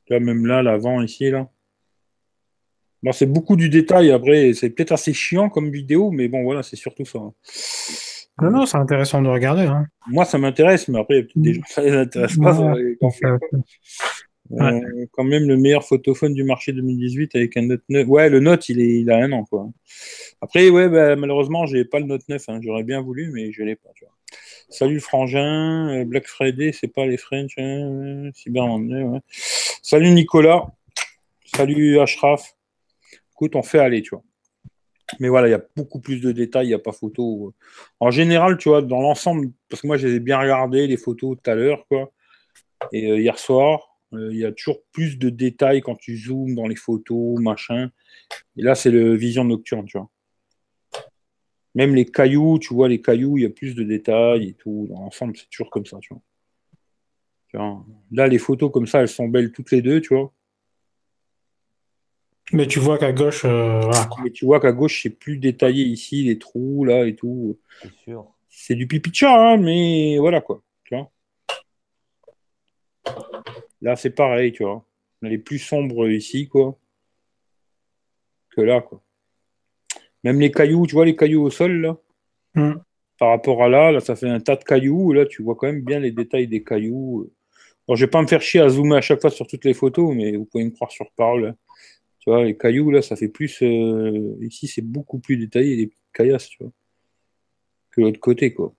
Tu 0.05 0.13
vois, 0.13 0.19
même 0.19 0.45
là, 0.45 0.63
l'avant, 0.63 1.01
ici, 1.01 1.29
là. 1.29 1.49
Bon, 3.01 3.11
c'est 3.13 3.25
beaucoup 3.27 3.55
du 3.55 3.69
détail, 3.69 4.11
après, 4.11 4.53
c'est 4.53 4.69
peut-être 4.71 4.91
assez 4.91 5.13
chiant 5.13 5.49
comme 5.49 5.71
vidéo, 5.71 6.11
mais 6.11 6.27
bon, 6.27 6.43
voilà, 6.43 6.63
c'est 6.63 6.75
surtout 6.75 7.05
ça. 7.05 7.19
hein. 7.19 7.33
Non, 8.41 8.51
non, 8.51 8.65
c'est 8.65 8.77
intéressant 8.77 9.21
de 9.21 9.27
regarder. 9.29 9.63
Hein. 9.63 9.85
Moi, 10.07 10.25
ça 10.25 10.37
m'intéresse, 10.37 10.87
mais 10.87 10.99
après, 10.99 11.15
il 11.15 11.17
y 11.17 11.21
a 11.21 11.23
peut-être 11.23 11.41
des 11.41 11.53
gens, 11.53 11.61
ça 11.67 11.81
les 11.81 11.91
intéresse 11.91 12.37
pas, 12.37 12.53
ça 12.53 12.73
les. 12.75 12.97
Euh, 14.51 15.05
quand 15.11 15.23
même 15.23 15.47
le 15.47 15.57
meilleur 15.57 15.83
photophone 15.83 16.33
du 16.33 16.43
marché 16.43 16.71
2018 16.73 17.35
avec 17.35 17.55
un 17.57 17.63
Note 17.63 17.83
9. 17.89 18.07
Ouais, 18.07 18.29
le 18.29 18.39
Note, 18.39 18.67
il, 18.69 18.79
est, 18.81 18.99
il 19.01 19.11
a 19.11 19.17
un 19.17 19.31
an, 19.31 19.45
quoi. 19.45 19.69
Après, 20.41 20.69
ouais, 20.69 20.89
bah, 20.89 21.15
malheureusement, 21.15 21.65
j'ai 21.65 21.85
pas 21.85 21.99
le 21.99 22.05
Note 22.05 22.27
9. 22.27 22.43
hein. 22.49 22.59
J'aurais 22.61 22.83
bien 22.83 23.01
voulu, 23.01 23.31
mais 23.31 23.51
je 23.51 23.63
l'ai 23.63 23.75
pas. 23.75 23.89
Salut 24.69 24.99
Frangin, 24.99 25.89
euh, 25.89 26.05
Black 26.05 26.27
Friday, 26.27 26.71
c'est 26.71 26.87
pas 26.87 27.05
les 27.05 27.17
French, 27.17 27.55
hein, 27.57 28.29
Cyber 28.35 28.65
ouais. 28.65 29.19
Salut 29.81 30.11
Nicolas, 30.11 30.67
salut 31.55 31.99
Ashraf. 31.99 32.55
Écoute, 33.33 33.55
on 33.55 33.63
fait 33.63 33.79
aller, 33.79 34.03
tu 34.03 34.11
vois. 34.11 34.23
Mais 35.19 35.27
voilà, 35.27 35.47
il 35.47 35.51
y 35.51 35.55
a 35.55 35.61
beaucoup 35.75 35.99
plus 35.99 36.21
de 36.21 36.31
détails, 36.31 36.67
il 36.67 36.69
n'y 36.69 36.75
a 36.75 36.79
pas 36.79 36.91
photo. 36.91 37.53
En 37.99 38.11
général, 38.11 38.57
tu 38.57 38.69
vois, 38.69 38.83
dans 38.83 39.01
l'ensemble, 39.01 39.49
parce 39.69 39.81
que 39.81 39.87
moi, 39.87 39.97
j'ai 39.97 40.19
bien 40.19 40.37
regardé 40.39 40.85
les 40.85 40.97
photos 40.97 41.37
tout 41.41 41.49
à 41.49 41.55
l'heure, 41.55 41.87
quoi. 41.87 42.11
Et 42.93 43.11
euh, 43.11 43.19
hier 43.19 43.39
soir, 43.39 43.79
euh, 43.79 43.88
il 44.11 44.37
y 44.37 44.45
a 44.45 44.51
toujours 44.51 44.83
plus 44.91 45.17
de 45.17 45.29
détails 45.29 45.81
quand 45.81 45.95
tu 45.95 46.17
zoomes 46.17 46.55
dans 46.55 46.67
les 46.67 46.75
photos, 46.75 47.39
machin. 47.39 47.91
Et 48.57 48.61
là, 48.61 48.75
c'est 48.75 48.91
le 48.91 49.15
vision 49.15 49.43
nocturne, 49.43 49.85
tu 49.85 49.97
vois. 49.97 50.09
Même 51.75 51.95
les 51.95 52.05
cailloux, 52.05 52.57
tu 52.59 52.73
vois, 52.73 52.89
les 52.89 53.01
cailloux, 53.01 53.37
il 53.37 53.43
y 53.43 53.45
a 53.45 53.49
plus 53.49 53.75
de 53.75 53.83
détails 53.83 54.49
et 54.49 54.53
tout. 54.53 54.87
Dans 54.89 55.01
l'ensemble, 55.01 55.37
c'est 55.37 55.49
toujours 55.49 55.69
comme 55.69 55.85
ça, 55.85 55.97
tu 56.01 56.13
vois. 56.13 56.21
Tu 57.49 57.57
vois. 57.57 57.85
Là, 58.11 58.27
les 58.27 58.39
photos 58.39 58.71
comme 58.71 58.87
ça, 58.87 59.01
elles 59.01 59.07
sont 59.07 59.27
belles 59.27 59.51
toutes 59.51 59.71
les 59.71 59.81
deux, 59.81 60.01
tu 60.01 60.15
vois. 60.15 60.33
Mais 62.51 62.65
tu 62.65 62.79
vois 62.79 62.97
qu'à 62.97 63.11
gauche, 63.11 63.45
euh, 63.45 63.79
voilà, 63.79 64.05
quoi. 64.05 64.23
Mais 64.23 64.31
tu 64.31 64.45
vois 64.45 64.59
qu'à 64.59 64.71
gauche, 64.71 65.03
c'est 65.03 65.11
plus 65.11 65.37
détaillé 65.37 65.83
ici, 65.83 66.23
les 66.23 66.39
trous, 66.39 66.83
là 66.83 67.05
et 67.05 67.15
tout. 67.15 67.59
C'est 67.81 67.93
sûr. 68.03 68.25
C'est 68.49 68.75
du 68.75 68.87
pipi 68.87 69.11
de 69.11 69.15
chat, 69.15 69.53
hein, 69.53 69.57
mais 69.57 70.17
voilà, 70.17 70.41
quoi. 70.41 70.63
Tu 70.83 70.95
vois. 70.95 71.11
Là, 73.81 73.95
c'est 73.95 74.09
pareil, 74.09 74.51
tu 74.51 74.63
vois. 74.63 74.85
Elle 75.21 75.33
est 75.33 75.37
plus 75.37 75.59
sombre 75.59 76.09
ici, 76.09 76.47
quoi. 76.47 76.77
Que 78.51 78.61
là, 78.61 78.81
quoi. 78.81 79.01
Même 80.23 80.39
les 80.39 80.51
cailloux, 80.51 80.85
tu 80.85 80.95
vois, 80.95 81.05
les 81.05 81.15
cailloux 81.15 81.43
au 81.43 81.49
sol, 81.49 81.81
là. 81.81 81.97
Hmm. 82.55 82.75
Par 83.17 83.29
rapport 83.29 83.63
à 83.63 83.69
là, 83.69 83.91
là, 83.91 83.99
ça 83.99 84.15
fait 84.15 84.29
un 84.29 84.39
tas 84.39 84.55
de 84.55 84.63
cailloux. 84.63 85.13
Là, 85.13 85.25
tu 85.25 85.43
vois 85.43 85.55
quand 85.55 85.67
même 85.67 85.81
bien 85.81 85.99
les 85.99 86.11
détails 86.11 86.47
des 86.47 86.63
cailloux. 86.63 87.31
Bon, 87.87 87.95
je 87.95 88.05
vais 88.05 88.09
pas 88.09 88.21
me 88.21 88.27
faire 88.27 88.41
chier 88.41 88.61
à 88.61 88.69
zoomer 88.69 88.97
à 88.97 89.01
chaque 89.01 89.21
fois 89.21 89.29
sur 89.29 89.47
toutes 89.47 89.65
les 89.65 89.73
photos, 89.73 90.13
mais 90.15 90.35
vous 90.35 90.45
pouvez 90.45 90.63
me 90.63 90.71
croire 90.71 90.91
sur 90.91 91.11
parole. 91.11 91.55
Tu 92.19 92.29
vois, 92.29 92.43
les 92.43 92.57
cailloux, 92.57 92.91
là, 92.91 93.01
ça 93.01 93.15
fait 93.15 93.29
plus. 93.29 93.61
euh, 93.61 94.35
Ici, 94.41 94.67
c'est 94.67 94.81
beaucoup 94.81 95.19
plus 95.19 95.37
détaillé, 95.37 95.75
les 95.75 95.87
petites 95.87 96.11
caillasses, 96.13 96.49
tu 96.49 96.63
vois. 96.63 96.71
Que 97.91 98.01
l'autre 98.01 98.19
côté, 98.19 98.53
quoi. 98.53 98.73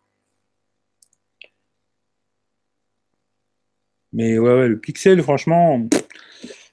Mais 4.12 4.38
ouais, 4.38 4.54
ouais, 4.54 4.68
le 4.68 4.78
pixel, 4.78 5.22
franchement, 5.22 5.88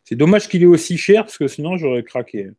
c'est 0.03 0.15
dommage 0.15 0.48
qu'il 0.48 0.63
est 0.63 0.67
aussi 0.67 0.98
cher, 0.98 1.24
parce 1.24 1.38
que 1.38 1.48
sinon, 1.48 1.77
j'aurais 1.77 2.03
craqué. 2.03 2.50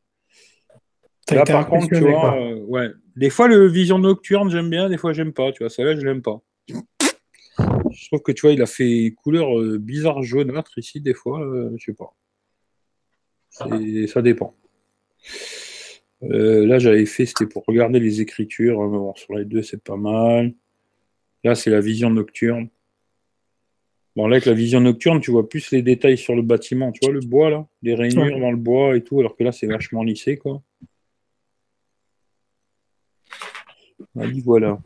Là, 1.31 1.45
par 1.45 1.69
contre, 1.69 1.89
tu 1.89 2.01
vois, 2.01 2.41
euh, 2.41 2.61
ouais. 2.65 2.89
Des 3.17 3.31
fois, 3.31 3.49
le 3.49 3.67
vision 3.67 3.99
nocturne, 3.99 4.51
j'aime 4.51 4.71
bien, 4.71 4.89
des 4.89 4.97
fois, 4.97 5.13
j'aime 5.13 5.33
pas. 5.33 5.53
Tu 5.53 5.63
vois, 5.63 5.71
celle-là, 5.71 5.97
je 5.97 6.07
l'aime 6.07 6.23
pas. 6.23 6.41
Je 7.59 8.07
trouve 8.07 8.23
que 8.23 8.33
tu 8.33 8.43
vois, 8.43 8.53
il 8.53 8.63
a 8.63 8.67
fait 8.67 9.13
couleur 9.17 9.59
euh, 9.59 9.79
bizarre 9.79 10.23
jaunâtre 10.23 10.79
ici, 10.79 11.01
des 11.01 11.15
fois, 11.15 11.41
euh, 11.41 11.75
je 11.77 11.87
sais 11.87 11.95
pas. 11.95 12.15
Ça 13.51 14.23
dépend. 14.23 14.55
Euh, 16.23 16.67
là, 16.67 16.79
j'avais 16.79 17.07
fait, 17.07 17.27
c'était 17.27 17.47
pour 17.47 17.65
regarder 17.67 18.01
les 18.01 18.21
écritures. 18.21 18.81
hein, 18.81 18.89
bon, 18.89 19.15
sur 19.17 19.35
les 19.35 19.45
deux, 19.45 19.63
c'est 19.63 19.83
pas 19.83 19.97
mal. 19.97 20.55
Là, 21.45 21.55
c'est 21.55 21.71
la 21.71 21.81
vision 21.81 22.11
nocturne. 22.11 22.69
Bon, 24.19 24.27
là, 24.27 24.35
avec 24.35 24.47
la 24.47 24.53
vision 24.53 24.81
nocturne, 24.81 25.21
tu 25.21 25.31
vois 25.31 25.49
plus 25.49 25.71
les 25.71 25.81
détails 25.81 26.19
sur 26.19 26.35
le 26.35 26.43
bâtiment. 26.43 26.91
Tu 26.91 26.99
vois 27.05 27.13
le 27.15 27.21
bois, 27.21 27.51
là 27.51 27.65
Les 27.83 27.95
rainures 27.95 28.25
Ouais. 28.25 28.41
dans 28.41 28.51
le 28.51 28.57
bois 28.57 28.97
et 28.97 29.05
tout, 29.05 29.21
alors 29.21 29.37
que 29.37 29.45
là, 29.45 29.53
c'est 29.53 29.69
vachement 29.69 30.03
lissé, 30.03 30.37
quoi. 30.37 30.61
Allez, 34.19 34.41
voilà. 34.41 34.81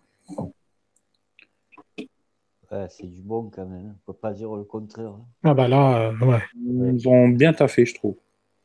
Ouais, 2.71 2.87
c'est 2.91 3.07
du 3.07 3.23
bon 3.23 3.49
quand 3.49 3.65
même. 3.67 3.97
On 4.07 4.13
peut 4.13 4.19
pas 4.19 4.35
dire 4.35 4.55
le 4.55 4.65
contraire. 4.65 5.13
hein. 5.13 5.25
Ah 5.45 5.55
bah 5.55 5.67
là, 5.67 6.11
euh, 6.11 6.27
ouais. 6.27 6.41
Ils 6.63 7.09
ont 7.09 7.29
bien 7.31 7.55
taffé, 7.55 7.87
je 7.87 7.95
trouve. 7.95 8.17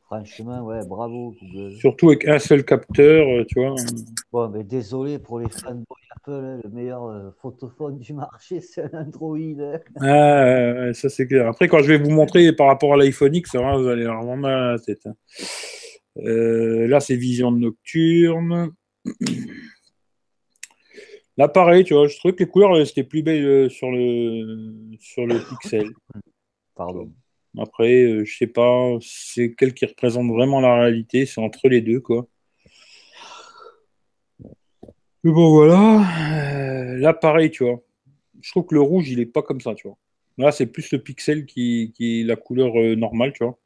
Franchement, 0.10 0.62
ouais, 0.63 0.80
bravo 0.88 1.36
Google. 1.41 1.76
Surtout 1.76 2.08
avec 2.12 2.26
un 2.30 2.39
seul 2.39 2.63
capteur, 2.63 3.28
euh, 3.28 3.43
tu 3.46 3.60
vois. 3.60 3.76
Bon, 4.32 4.48
mais 4.48 4.63
désolé 4.63 5.20
pour 5.20 5.39
les 5.39 5.50
fanboys 5.50 5.84
Apple, 6.15 6.32
hein, 6.32 6.62
le 6.63 6.70
meilleur 6.70 7.04
euh, 7.08 7.32
photophone 7.41 8.00
du 8.00 8.13
marché, 8.13 8.62
c'est 8.62 8.93
un 8.93 9.02
Android. 9.06 9.38
hein. 9.38 9.80
Ah, 10.00 10.93
ça 10.93 11.10
c'est 11.10 11.28
clair. 11.28 11.48
Après, 11.50 11.67
quand 11.67 11.80
je 11.80 11.91
vais 11.91 11.98
vous 11.98 12.10
montrer 12.12 12.54
par 12.54 12.67
rapport 12.67 12.93
à 12.93 12.98
l'iPhone 12.98 13.36
X, 13.36 13.52
ça 13.52 13.62
va, 13.62 13.76
vous 13.78 13.88
allez 13.88 14.04
avoir 14.04 14.20
vraiment 14.24 14.38
mal 14.38 14.54
à 14.54 14.72
la 14.72 14.80
tête. 14.80 15.06
hein. 15.08 15.15
Euh, 16.20 16.88
là, 16.88 17.02
c'est 17.02 17.17
vision 17.17 17.52
nocturne. 17.52 18.72
Là, 21.38 21.48
pareil, 21.48 21.84
tu 21.84 21.93
vois, 21.93 22.08
je 22.08 22.17
trouvais 22.17 22.34
que 22.34 22.43
les 22.43 22.50
couleurs, 22.50 22.88
c'était 22.88 23.04
plus 23.04 23.22
belle 23.22 23.70
sur 23.70 23.91
le, 23.91 24.96
sur 25.00 25.28
le 25.28 25.36
Pixel. 25.38 25.86
Pardon. 26.74 27.12
Après, 27.60 28.04
euh, 28.04 28.24
je 28.26 28.38
sais 28.38 28.48
pas, 28.48 28.91
c'est 29.02 29.54
quel 29.58 29.74
qui 29.74 29.86
représente 29.86 30.30
vraiment 30.30 30.60
la 30.62 30.82
réalité, 30.82 31.26
c'est 31.26 31.41
entre 31.41 31.67
les 31.70 31.82
deux, 31.82 32.00
quoi. 32.00 32.28
Mais 35.24 35.32
bon, 35.32 35.50
voilà. 35.52 36.02
Euh, 36.93 36.98
là, 36.98 37.13
pareil, 37.13 37.50
tu 37.52 37.63
vois. 37.63 37.82
Je 38.41 38.52
trouve 38.52 38.65
que 38.65 38.76
le 38.76 38.82
rouge, 38.82 39.10
il 39.10 39.20
est 39.20 39.26
pas 39.26 39.41
comme 39.41 39.60
ça, 39.62 39.74
tu 39.74 39.88
vois. 39.88 39.98
Là, 40.38 40.52
c'est 40.52 40.67
plus 40.67 40.91
le 40.91 41.00
pixel 41.00 41.46
qui, 41.46 41.91
qui 41.96 42.22
est 42.22 42.24
la 42.24 42.36
couleur 42.36 42.80
euh, 42.80 42.96
normale, 42.96 43.34
tu 43.34 43.43
vois. 43.43 43.58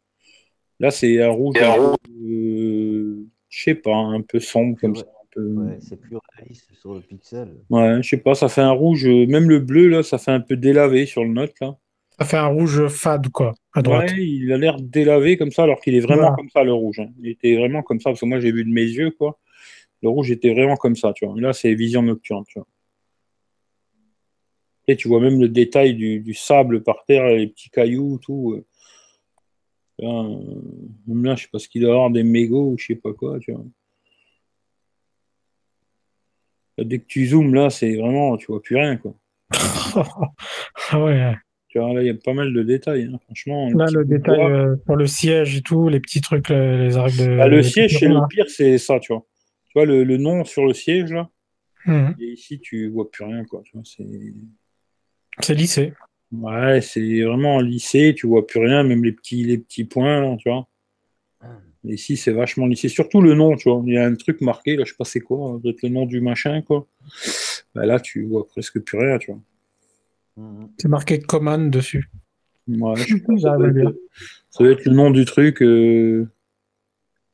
Là, 0.79 0.89
c'est 0.89 1.21
un 1.21 1.29
rouge, 1.29 1.55
euh, 1.61 3.25
je 3.49 3.63
sais 3.63 3.75
pas, 3.75 3.95
un 3.95 4.21
peu 4.21 4.39
sombre 4.39 4.77
comme 4.79 4.91
Ouais. 4.93 4.99
ça. 4.99 5.05
Un 5.05 5.27
peu... 5.31 5.47
Ouais, 5.53 5.77
c'est 5.81 5.99
plus 5.99 6.17
réaliste 6.37 6.73
sur 6.73 6.93
le 6.95 7.01
pixel. 7.01 7.49
Ouais, 7.69 8.01
je 8.01 8.07
sais 8.09 8.17
pas, 8.17 8.35
ça 8.35 8.47
fait 8.49 8.61
un 8.61 8.71
rouge, 8.71 9.05
même 9.05 9.49
le 9.49 9.59
bleu, 9.59 9.87
là, 9.89 10.01
ça 10.01 10.17
fait 10.17 10.31
un 10.31 10.39
peu 10.39 10.55
délavé 10.55 11.05
sur 11.05 11.23
le 11.23 11.29
note, 11.31 11.53
là. 11.61 11.77
Ça 12.21 12.27
fait 12.27 12.37
un 12.37 12.47
rouge 12.47 12.87
fade, 12.87 13.29
quoi, 13.29 13.53
à 13.73 13.81
droite. 13.81 14.11
Ouais, 14.11 14.23
il 14.23 14.51
a 14.53 14.57
l'air 14.57 14.79
délavé 14.79 15.37
comme 15.37 15.49
ça, 15.51 15.63
alors 15.63 15.79
qu'il 15.81 15.95
est 15.95 15.99
vraiment 16.01 16.21
Voilà. 16.21 16.35
comme 16.35 16.49
ça, 16.49 16.63
le 16.63 16.71
rouge. 16.71 16.99
hein. 16.99 17.09
Il 17.19 17.29
était 17.29 17.55
vraiment 17.55 17.81
comme 17.81 17.99
ça, 17.99 18.11
parce 18.11 18.19
que 18.19 18.25
moi, 18.27 18.39
j'ai 18.39 18.51
vu 18.51 18.63
de 18.63 18.69
mes 18.69 18.83
yeux, 18.83 19.09
quoi. 19.09 19.39
Le 20.03 20.09
rouge 20.09 20.29
était 20.29 20.53
vraiment 20.53 20.75
comme 20.75 20.95
ça, 20.95 21.13
tu 21.13 21.25
vois. 21.25 21.39
Là, 21.41 21.51
c'est 21.53 21.73
vision 21.73 22.03
nocturne, 22.03 22.43
tu 22.47 22.59
vois. 22.59 22.67
Et 24.87 24.95
tu 24.95 25.07
vois 25.07 25.19
même 25.19 25.39
le 25.39 25.49
détail 25.49 25.95
du, 25.95 26.19
du 26.19 26.33
sable 26.35 26.83
par 26.83 27.03
terre, 27.07 27.25
les 27.27 27.47
petits 27.47 27.69
cailloux, 27.71 28.19
tout. 28.21 28.53
euh. 28.55 28.65
Là, 29.97 30.09
euh, 30.09 30.61
même 31.07 31.25
là, 31.25 31.35
je 31.35 31.43
sais 31.43 31.49
pas 31.51 31.57
ce 31.59 31.67
qu'il 31.67 31.81
doit 31.81 31.91
avoir, 31.93 32.11
des 32.11 32.23
mégots 32.23 32.71
ou 32.71 32.77
je 32.77 32.85
sais 32.85 32.95
pas 32.95 33.13
quoi, 33.13 33.39
tu 33.39 33.51
vois. 33.51 33.63
Là, 36.77 36.83
dès 36.83 36.99
que 36.99 37.05
tu 37.05 37.25
zoomes, 37.25 37.53
là, 37.55 37.69
c'est 37.71 37.95
vraiment, 37.95 38.37
tu 38.37 38.45
vois 38.47 38.61
plus 38.61 38.75
rien, 38.75 38.97
quoi. 38.97 39.15
Ah 40.91 41.03
ouais. 41.03 41.35
Tu 41.71 41.79
vois, 41.79 41.93
là, 41.93 42.01
il 42.03 42.07
y 42.07 42.09
a 42.09 42.13
pas 42.13 42.33
mal 42.33 42.51
de 42.53 42.63
détails, 42.63 43.09
hein. 43.13 43.17
franchement. 43.23 43.69
Là, 43.69 43.85
le 43.93 44.03
détail 44.03 44.41
euh, 44.41 44.75
pour 44.85 44.97
le 44.97 45.07
siège 45.07 45.55
et 45.55 45.61
tout, 45.61 45.87
les 45.87 46.01
petits 46.01 46.19
trucs, 46.19 46.49
le- 46.49 46.77
les 46.85 46.97
arcs 46.97 47.15
de. 47.17 47.39
Ah, 47.39 47.47
le 47.47 47.63
siège, 47.63 47.97
c'est 47.97 48.09
le 48.09 48.19
pire, 48.29 48.49
c'est 48.49 48.77
ça, 48.77 48.99
tu 48.99 49.13
vois. 49.13 49.25
Tu 49.67 49.71
vois, 49.75 49.85
le, 49.85 50.03
le 50.03 50.17
nom 50.17 50.43
sur 50.43 50.65
le 50.65 50.73
siège, 50.73 51.13
là, 51.13 51.29
Mhm. 51.85 52.15
et 52.19 52.25
ici, 52.33 52.59
tu 52.59 52.89
vois 52.89 53.09
plus 53.09 53.23
rien, 53.23 53.45
quoi. 53.45 53.63
C'est... 53.85 55.53
Lissé. 55.53 55.93
Ouais, 56.33 56.81
c'est 56.81 57.21
vraiment 57.21 57.61
lissé, 57.61 58.13
tu 58.17 58.27
vois 58.27 58.45
plus 58.45 58.59
rien, 58.59 58.83
même 58.83 59.03
les 59.05 59.13
petits, 59.13 59.43
les 59.45 59.57
petits 59.57 59.85
points, 59.85 60.19
là, 60.21 60.35
tu 60.37 60.49
vois. 60.49 60.67
Ici, 61.85 62.15
c'est 62.17 62.31
vachement 62.33 62.67
lissé. 62.67 62.89
Surtout 62.89 63.21
le 63.21 63.33
nom, 63.33 63.55
tu 63.55 63.69
vois. 63.69 63.81
Il 63.87 63.93
y 63.93 63.97
a 63.97 64.05
un 64.05 64.15
truc 64.15 64.41
marqué, 64.41 64.75
là, 64.75 64.83
je 64.83 64.91
sais 64.91 64.97
pas 64.97 65.05
c'est 65.05 65.19
quoi, 65.21 65.53
ça 65.55 65.59
doit 65.63 65.71
être 65.71 65.81
le 65.81 65.89
nom 65.89 66.05
du 66.05 66.19
machin, 66.21 66.61
quoi. 66.61 66.85
Bah, 67.73 67.85
là, 67.85 67.99
tu 67.99 68.23
vois 68.25 68.45
presque 68.45 68.79
plus 68.81 68.97
rien, 68.97 69.17
tu 69.17 69.31
vois. 69.31 69.39
C'est 70.77 70.87
marqué 70.87 71.19
command 71.19 71.69
dessus. 71.69 72.09
Ouais, 72.67 72.95
je 72.95 73.15
sais 73.15 73.21
pas, 73.21 73.37
ça, 73.37 73.57
doit 73.57 73.67
être, 73.67 73.95
ça 74.49 74.63
doit 74.63 74.73
être 74.73 74.85
le 74.85 74.93
nom 74.93 75.11
du 75.11 75.25
truc. 75.25 75.61
Euh... 75.61 76.27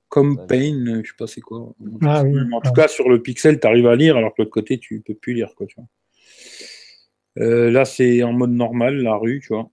Comme. 0.09 0.47
Pain, 0.47 1.01
je 1.03 1.07
sais 1.09 1.15
pas 1.17 1.27
c'est 1.27 1.41
quoi. 1.41 1.73
Ah 2.01 2.23
oui. 2.23 2.39
En 2.53 2.61
tout 2.61 2.71
cas, 2.71 2.87
sur 2.87 3.09
le 3.09 3.21
pixel, 3.21 3.59
tu 3.59 3.67
arrives 3.67 3.87
à 3.87 3.95
lire, 3.95 4.17
alors 4.17 4.33
que 4.33 4.41
l'autre 4.41 4.51
côté, 4.51 4.77
tu 4.77 5.01
peux 5.01 5.13
plus 5.13 5.33
lire, 5.33 5.53
quoi, 5.55 5.67
tu 5.67 5.75
vois. 5.75 5.87
Euh, 7.39 7.69
là, 7.69 7.85
c'est 7.85 8.23
en 8.23 8.33
mode 8.33 8.51
normal, 8.51 8.97
la 9.01 9.15
rue, 9.15 9.41
tu 9.41 9.49
vois. 9.49 9.69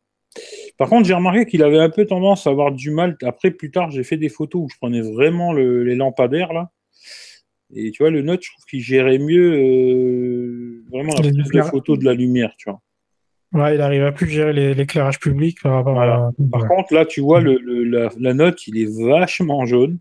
Par 0.77 0.89
contre, 0.89 1.07
j'ai 1.07 1.15
remarqué 1.15 1.47
qu'il 1.47 1.63
avait 1.63 1.79
un 1.79 1.89
peu 1.89 2.05
tendance 2.05 2.47
à 2.47 2.51
avoir 2.51 2.73
du 2.73 2.91
mal. 2.91 3.17
Après, 3.23 3.53
plus 3.53 3.71
tard, 3.71 3.91
j'ai 3.91 4.03
fait 4.03 4.17
des 4.17 4.29
photos 4.29 4.63
où 4.65 4.69
je 4.69 4.77
prenais 4.77 5.01
vraiment 5.01 5.53
le- 5.53 5.85
les 5.85 5.95
lampadaires, 5.95 6.53
là. 6.53 6.73
Et 7.73 7.93
tu 7.93 8.03
vois, 8.03 8.11
le 8.11 8.23
note, 8.23 8.43
je 8.43 8.51
trouve 8.51 8.65
qu'il 8.67 8.81
gérait 8.81 9.19
mieux 9.19 9.53
euh, 9.55 10.85
vraiment 10.91 11.15
la 11.15 11.21
prise 11.31 11.51
de 11.51 11.63
photo 11.63 11.97
de 11.97 12.05
la 12.05 12.15
lumière, 12.15 12.55
tu 12.59 12.69
vois. 12.69 12.83
Ouais, 13.55 13.77
il 13.77 13.81
arrive 13.81 14.03
à 14.03 14.13
plus 14.13 14.29
gérer 14.29 14.53
l'éclairage 14.75 15.21
public 15.21 15.59
par 15.63 15.75
rapport 15.75 15.95
Voilà. 15.95 16.15
à. 16.15 16.31
Par 16.51 16.63
Ouais. 16.63 16.69
contre, 16.69 16.93
là, 16.93 17.07
tu 17.07 17.21
vois, 17.21 17.41
le, 17.41 17.57
le- 17.59 17.85
la, 17.85 18.11
la 18.19 18.35
note, 18.35 18.67
il 18.67 18.77
est 18.79 19.09
vachement 19.09 19.65
jaune. 19.65 20.01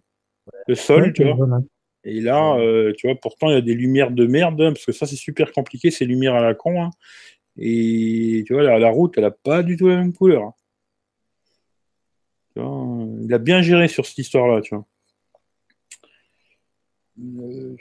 Le 0.68 0.76
sol, 0.76 1.04
Ouais, 1.04 1.14
tu 1.14 1.24
vois. 1.24 1.46
hein. 1.58 1.64
Et 2.04 2.20
là, 2.20 2.56
euh, 2.58 2.94
tu 2.98 3.08
vois, 3.08 3.16
pourtant, 3.16 3.50
il 3.50 3.54
y 3.54 3.58
a 3.58 3.62
des 3.62 3.76
lumières 3.76 4.12
de 4.12 4.26
merde, 4.26 4.60
hein, 4.60 4.74
parce 4.74 4.86
que 4.86 4.92
ça, 4.92 5.06
c'est 5.06 5.16
super 5.16 5.52
compliqué, 5.52 5.90
ces 5.92 6.06
lumières 6.06 6.36
à 6.36 6.42
la 6.42 6.54
con. 6.56 6.82
hein. 6.84 6.90
Et 7.58 8.44
tu 8.48 8.54
vois, 8.54 8.64
la, 8.64 8.80
la 8.80 8.90
route, 8.90 9.18
elle 9.18 9.26
a 9.26 9.32
pas 9.32 9.62
du 9.64 9.78
tout 9.78 9.88
la 9.88 9.98
même 9.98 10.14
couleur. 10.14 10.52
Tu 12.56 12.62
vois, 12.62 13.06
il 13.24 13.34
a 13.34 13.38
bien 13.38 13.62
géré 13.62 13.88
sur 13.88 14.06
cette 14.06 14.18
histoire-là, 14.18 14.62
tu 14.62 14.76
vois. 14.76 14.86
Euh, 17.20 17.76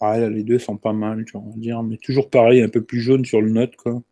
Ah, 0.00 0.18
là, 0.18 0.28
les 0.28 0.42
deux 0.44 0.58
sont 0.58 0.76
pas 0.76 0.92
mal, 0.92 1.24
tu 1.24 1.32
vois, 1.32 1.42
on 1.42 1.50
va 1.50 1.56
dire, 1.56 1.82
mais 1.82 1.96
toujours 1.96 2.30
pareil, 2.30 2.62
un 2.62 2.68
peu 2.68 2.82
plus 2.84 3.00
jaune 3.00 3.24
sur 3.24 3.40
le 3.40 3.50
note, 3.50 3.76
quoi. 3.76 4.02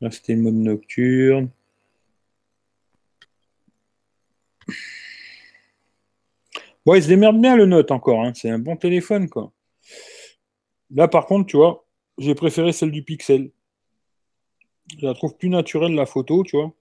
Là, 0.00 0.10
c'était 0.10 0.34
le 0.34 0.42
mode 0.42 0.54
nocturne. 0.54 1.50
Bon, 6.84 6.94
il 6.94 7.02
se 7.02 7.08
démerde 7.08 7.40
bien 7.40 7.56
le 7.56 7.66
note 7.66 7.90
encore, 7.90 8.22
hein. 8.24 8.32
c'est 8.34 8.50
un 8.50 8.58
bon 8.58 8.76
téléphone, 8.76 9.28
quoi. 9.28 9.52
Là, 10.90 11.06
par 11.06 11.26
contre, 11.26 11.46
tu 11.46 11.56
vois, 11.56 11.86
j'ai 12.18 12.34
préféré 12.34 12.72
celle 12.72 12.90
du 12.90 13.02
Pixel. 13.02 13.50
Je 14.98 15.04
la 15.06 15.14
trouve 15.14 15.36
plus 15.36 15.50
naturelle, 15.50 15.94
la 15.94 16.06
photo, 16.06 16.42
tu 16.44 16.56
vois, 16.56 16.72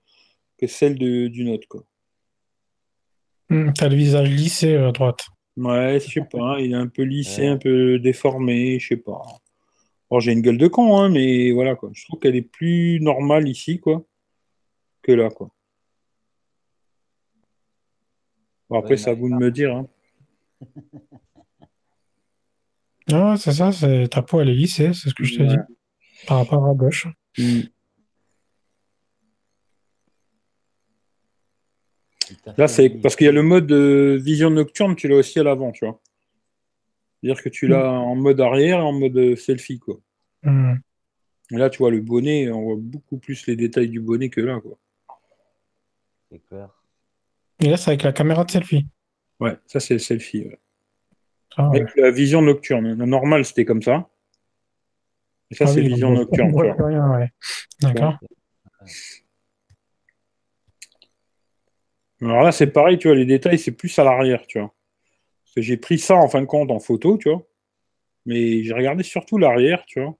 que 0.58 0.67
celle 0.67 0.98
de- 0.98 1.28
du 1.28 1.43
note, 1.43 1.65
quoi. 1.67 1.84
Hmm, 3.50 3.72
T'as 3.74 3.89
le 3.89 3.96
visage 3.96 4.30
lissé 4.30 4.74
euh, 4.74 4.89
à 4.89 4.91
droite. 4.91 5.28
Ouais, 5.58 6.00
je 6.00 6.12
sais 6.12 6.22
pas, 6.22 6.60
il 6.60 6.72
est 6.72 6.76
un 6.76 6.88
peu 6.88 7.02
lissé, 7.02 7.41
Ouais. 7.41 7.48
un 7.48 7.58
peu 7.58 7.98
déformé, 8.00 8.78
je 8.80 8.89
sais 8.89 8.98
pas. 8.98 9.22
Bon, 10.10 10.20
j'ai 10.20 10.32
une 10.32 10.41
gueule 10.41 10.58
de 10.58 10.67
con, 10.67 10.98
hein, 11.00 11.10
mais 11.10 11.52
voilà, 11.52 11.76
quoi. 11.76 11.89
Je 11.93 12.06
trouve 12.06 12.20
qu'elle 12.20 12.36
est 12.36 12.41
plus 12.43 13.00
normale 13.02 13.48
ici, 13.50 13.80
quoi, 13.80 14.06
que 15.02 15.12
là, 15.12 15.30
quoi. 15.30 15.50
Bon, 18.70 18.78
après, 18.78 18.91
Ouais, 18.91 18.98
c'est 18.98 19.10
à 19.10 19.13
vous 19.15 19.30
de 19.30 19.34
me 19.36 19.50
dire, 19.50 19.76
hein. 19.76 19.88
Ah, 23.12 23.32
ouais, 23.32 23.38
c'est 23.38 23.54
ça, 23.54 23.72
c'est 23.72 24.10
ta 24.10 24.22
peau 24.22 24.41
elle 24.41 24.50
est 24.50 24.54
lissée, 24.54 24.93
c'est 24.93 25.10
ce 25.10 25.13
que 25.15 25.24
je 25.24 25.38
te 25.38 25.41
Ouais. 25.41 25.48
dis. 25.48 25.56
Par 26.28 26.38
rapport 26.38 26.65
à 26.67 26.74
gauche. 26.74 27.08
Hmm. 27.38 27.62
Tout 27.62 27.67
à 32.17 32.17
Là, 32.58 32.68
c'est 32.68 32.90
parce 32.90 33.16
qu'il 33.16 33.26
y 33.26 33.30
a 33.30 33.34
le 33.34 33.44
mode 33.44 33.72
euh, 33.72 34.18
vision 34.18 34.50
nocturne, 34.50 34.96
tu 34.96 35.08
l'as 35.08 35.16
aussi 35.16 35.40
à 35.40 35.44
l'avant, 35.44 35.72
tu 35.72 35.86
vois. 35.86 36.00
C'est-à-dire 37.22 37.42
que 37.42 37.50
tu 37.50 37.68
l'as 37.68 37.92
en 37.92 38.16
mode 38.16 38.40
arrière 38.42 38.80
et 38.80 38.84
en 38.84 38.94
mode 38.94 39.18
euh, 39.18 39.36
selfie, 39.36 39.80
quoi. 39.80 40.00
Hmm. 40.44 40.76
Et 41.52 41.58
là, 41.58 41.70
tu 41.70 41.80
vois, 41.80 41.92
le 41.92 42.02
bonnet, 42.02 42.52
on 42.52 42.62
voit 42.62 42.76
beaucoup 42.78 43.18
plus 43.18 43.48
les 43.48 43.56
détails 43.56 43.90
du 43.90 44.00
bonnet 44.02 44.30
que 44.30 44.42
là, 44.42 44.60
quoi. 44.60 44.78
C'est 46.32 46.40
clair. 46.48 46.70
Et 47.60 47.70
là, 47.70 47.78
c'est 47.78 47.92
avec 47.92 48.04
la 48.04 48.12
caméra 48.12 48.44
de 48.44 48.52
selfie. 48.52 48.86
Ouais, 49.40 49.58
ça, 49.66 49.80
c'est 49.80 49.94
le 49.94 50.00
selfie. 50.00 50.44
ouais. 50.46 50.60
Ah, 51.56 51.70
ouais. 51.70 51.82
Avec 51.82 51.96
la 51.96 52.12
vision 52.12 52.42
nocturne. 52.42 52.94
La 52.94 53.06
normale, 53.06 53.44
c'était 53.46 53.66
comme 53.66 53.82
ça. 53.82 54.10
Et 55.50 55.56
ça, 55.56 55.66
Ah 55.68 55.68
c'est 55.68 55.82
oui, 55.82 55.88
vision 55.88 56.12
nocturne. 56.12 56.52
D'accord. 57.82 58.20
Alors 62.21 62.43
là, 62.43 62.51
c'est 62.51 62.67
pareil, 62.67 62.97
tu 62.97 63.08
vois, 63.08 63.15
les 63.15 63.25
détails, 63.25 63.60
c'est 63.60 63.71
plus 63.71 63.97
à 63.99 64.03
l'arrière, 64.03 64.45
tu 64.47 64.60
vois. 64.60 64.73
Parce 65.45 65.56
que 65.56 65.62
j'ai 65.62 65.77
pris 65.77 65.99
ça, 65.99 66.15
en 66.15 66.27
fin 66.30 66.41
de 66.41 66.47
compte, 66.47 66.71
en 66.71 66.80
photo, 66.80 67.17
tu 67.17 67.30
vois. 67.30 67.47
Mais 68.25 68.63
j'ai 68.63 68.73
regardé 68.73 69.03
surtout 69.03 69.38
l'arrière, 69.38 69.86
tu 69.86 70.01
vois. 70.01 70.17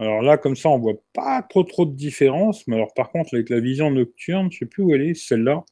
Alors 0.00 0.22
là, 0.22 0.38
comme 0.38 0.56
ça, 0.56 0.68
on 0.68 0.78
voit 0.78 0.94
pas 1.12 1.42
trop 1.42 1.64
trop 1.64 1.84
de 1.86 1.94
différence. 1.94 2.66
Mais 2.68 2.76
alors, 2.76 2.94
par 2.94 3.10
contre, 3.10 3.34
avec 3.34 3.50
la 3.50 3.60
vision 3.60 3.90
nocturne, 3.90 4.50
je 4.52 4.58
sais 4.58 4.66
plus 4.66 4.82
où 4.84 4.94
elle 4.94 5.02
est, 5.02 5.14
celle-là. 5.14 5.64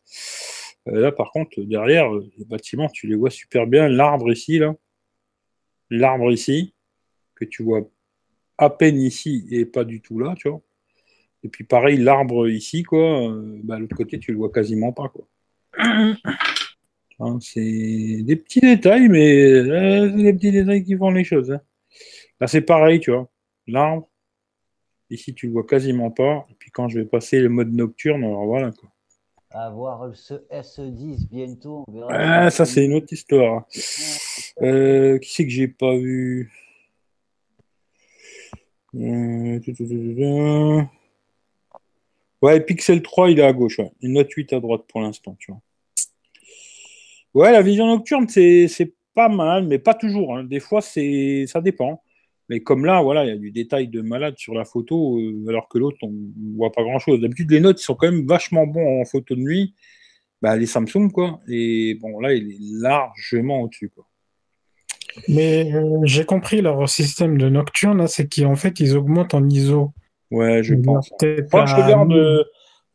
Euh, 0.88 1.00
là, 1.00 1.12
par 1.12 1.30
contre, 1.32 1.60
derrière, 1.62 2.12
euh, 2.12 2.28
les 2.38 2.44
bâtiments, 2.44 2.88
tu 2.88 3.06
les 3.06 3.16
vois 3.16 3.30
super 3.30 3.66
bien. 3.66 3.88
L'arbre 3.88 4.32
ici, 4.32 4.58
là. 4.58 4.74
L'arbre 5.90 6.32
ici, 6.32 6.74
que 7.34 7.44
tu 7.44 7.62
vois 7.62 7.82
à 8.58 8.70
peine 8.70 8.98
ici 9.00 9.46
et 9.50 9.66
pas 9.66 9.84
du 9.84 10.00
tout 10.00 10.18
là, 10.18 10.34
tu 10.36 10.48
vois. 10.48 10.62
Et 11.46 11.48
puis 11.48 11.62
pareil, 11.62 11.96
l'arbre 11.98 12.48
ici, 12.48 12.82
quoi, 12.82 13.30
euh, 13.30 13.60
bah, 13.62 13.78
l'autre 13.78 13.94
côté, 13.94 14.18
tu 14.18 14.32
le 14.32 14.38
vois 14.38 14.50
quasiment 14.50 14.92
pas, 14.92 15.08
quoi. 15.10 15.28
Hein, 15.78 17.38
c'est 17.40 18.22
des 18.24 18.34
petits 18.34 18.58
détails, 18.60 19.08
mais 19.08 19.44
euh, 19.44 20.10
c'est 20.10 20.22
les 20.24 20.32
petits 20.32 20.50
détails 20.50 20.82
qui 20.82 20.96
font 20.96 21.12
les 21.12 21.22
choses. 21.22 21.52
hein. 21.52 21.60
Là, 22.40 22.48
c'est 22.48 22.62
pareil, 22.62 22.98
tu 22.98 23.12
vois. 23.12 23.30
L'arbre, 23.68 24.08
ici, 25.08 25.34
tu 25.34 25.46
le 25.46 25.52
vois 25.52 25.64
quasiment 25.64 26.10
pas. 26.10 26.44
Et 26.50 26.54
puis 26.58 26.72
quand 26.72 26.88
je 26.88 26.98
vais 26.98 27.06
passer 27.06 27.38
le 27.38 27.48
mode 27.48 27.72
nocturne, 27.72 28.24
alors 28.24 28.44
voilà, 28.46 28.72
quoi. 28.72 28.88
À 29.50 29.70
voir 29.70 30.10
ce 30.14 30.34
S10 30.50 31.28
bientôt. 31.30 31.84
On 31.86 31.92
verra 31.92 32.08
Ah, 32.10 32.50
ça, 32.50 32.64
c'est 32.64 32.84
une 32.84 32.94
autre 32.94 33.12
histoire. 33.12 33.66
Euh, 34.62 35.18
qui 35.18 35.32
c'est 35.32 35.44
que 35.44 35.50
j'ai 35.50 35.68
pas 35.68 35.96
vu? 35.96 36.50
Euh, 38.96 39.60
tu, 39.60 39.72
tu, 39.74 39.86
tu, 39.86 39.98
tu, 39.98 40.14
tu. 40.16 40.82
Ouais, 42.42 42.60
Pixel 42.60 43.02
3, 43.02 43.30
il 43.30 43.38
est 43.38 43.42
à 43.44 43.52
gauche. 43.52 43.78
Ouais. 43.78 43.90
Une 44.02 44.14
note 44.14 44.30
8 44.30 44.52
à 44.52 44.60
droite 44.60 44.82
pour 44.88 45.00
l'instant, 45.00 45.36
tu 45.38 45.50
vois. 45.52 45.60
Ouais, 47.34 47.52
la 47.52 47.62
vision 47.62 47.86
nocturne, 47.86 48.28
c'est 48.28 48.94
pas 49.14 49.28
mal, 49.28 49.66
mais 49.66 49.78
pas 49.78 49.94
toujours. 49.94 50.36
hein. 50.36 50.44
Des 50.44 50.60
fois, 50.60 50.80
ça 50.80 51.60
dépend. 51.60 52.02
Mais 52.48 52.60
comme 52.60 52.84
là, 52.84 53.02
voilà, 53.02 53.24
il 53.24 53.28
y 53.28 53.32
a 53.32 53.36
du 53.36 53.50
détail 53.50 53.88
de 53.88 54.00
malade 54.00 54.34
sur 54.38 54.54
la 54.54 54.64
photo, 54.64 55.18
euh, 55.18 55.48
alors 55.48 55.68
que 55.68 55.78
l'autre, 55.78 55.98
on 56.02 56.10
ne 56.10 56.56
voit 56.56 56.70
pas 56.70 56.82
grand-chose. 56.82 57.20
D'habitude, 57.20 57.50
les 57.50 57.60
notes 57.60 57.78
sont 57.78 57.94
quand 57.96 58.10
même 58.10 58.26
vachement 58.26 58.66
bons 58.66 59.00
en 59.00 59.04
photo 59.04 59.34
de 59.34 59.40
nuit. 59.40 59.74
Bah, 60.40 60.56
les 60.56 60.66
Samsung, 60.66 61.10
quoi. 61.12 61.40
Et 61.48 61.94
bon, 62.00 62.20
là, 62.20 62.34
il 62.34 62.52
est 62.52 62.58
largement 62.80 63.62
au-dessus. 63.62 63.90
Mais 65.28 65.72
euh, 65.74 66.00
j'ai 66.04 66.24
compris 66.24 66.60
leur 66.60 66.88
système 66.88 67.36
de 67.36 67.48
nocturne, 67.48 68.06
c'est 68.06 68.32
qu'en 68.32 68.54
fait, 68.54 68.78
ils 68.80 68.96
augmentent 68.96 69.34
en 69.34 69.48
ISO. 69.48 69.92
Ouais, 70.30 70.62
je 70.62 70.74
pense. 70.74 71.10
Je 71.20 71.26
regarde, 71.82 72.12
euh, 72.12 72.42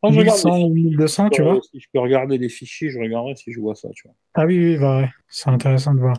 quand 0.02 0.12
je 0.12 0.18
regarde 0.18 0.38
les 0.44 0.50
1100 0.50 0.60
ou 0.62 0.74
1200, 0.74 1.28
tu 1.30 1.42
vois. 1.42 1.60
Si 1.62 1.80
je 1.80 1.86
peux 1.92 2.00
regarder 2.00 2.38
les 2.38 2.48
fichiers, 2.48 2.90
je 2.90 2.98
regarderai 2.98 3.34
si 3.36 3.52
je 3.52 3.60
vois 3.60 3.74
ça, 3.74 3.88
tu 3.94 4.02
vois. 4.06 4.14
Ah 4.34 4.44
oui, 4.46 4.58
oui, 4.58 4.76
bah 4.78 5.00
ouais. 5.00 5.08
C'est 5.28 5.48
intéressant 5.50 5.94
de 5.94 6.00
voir. 6.00 6.16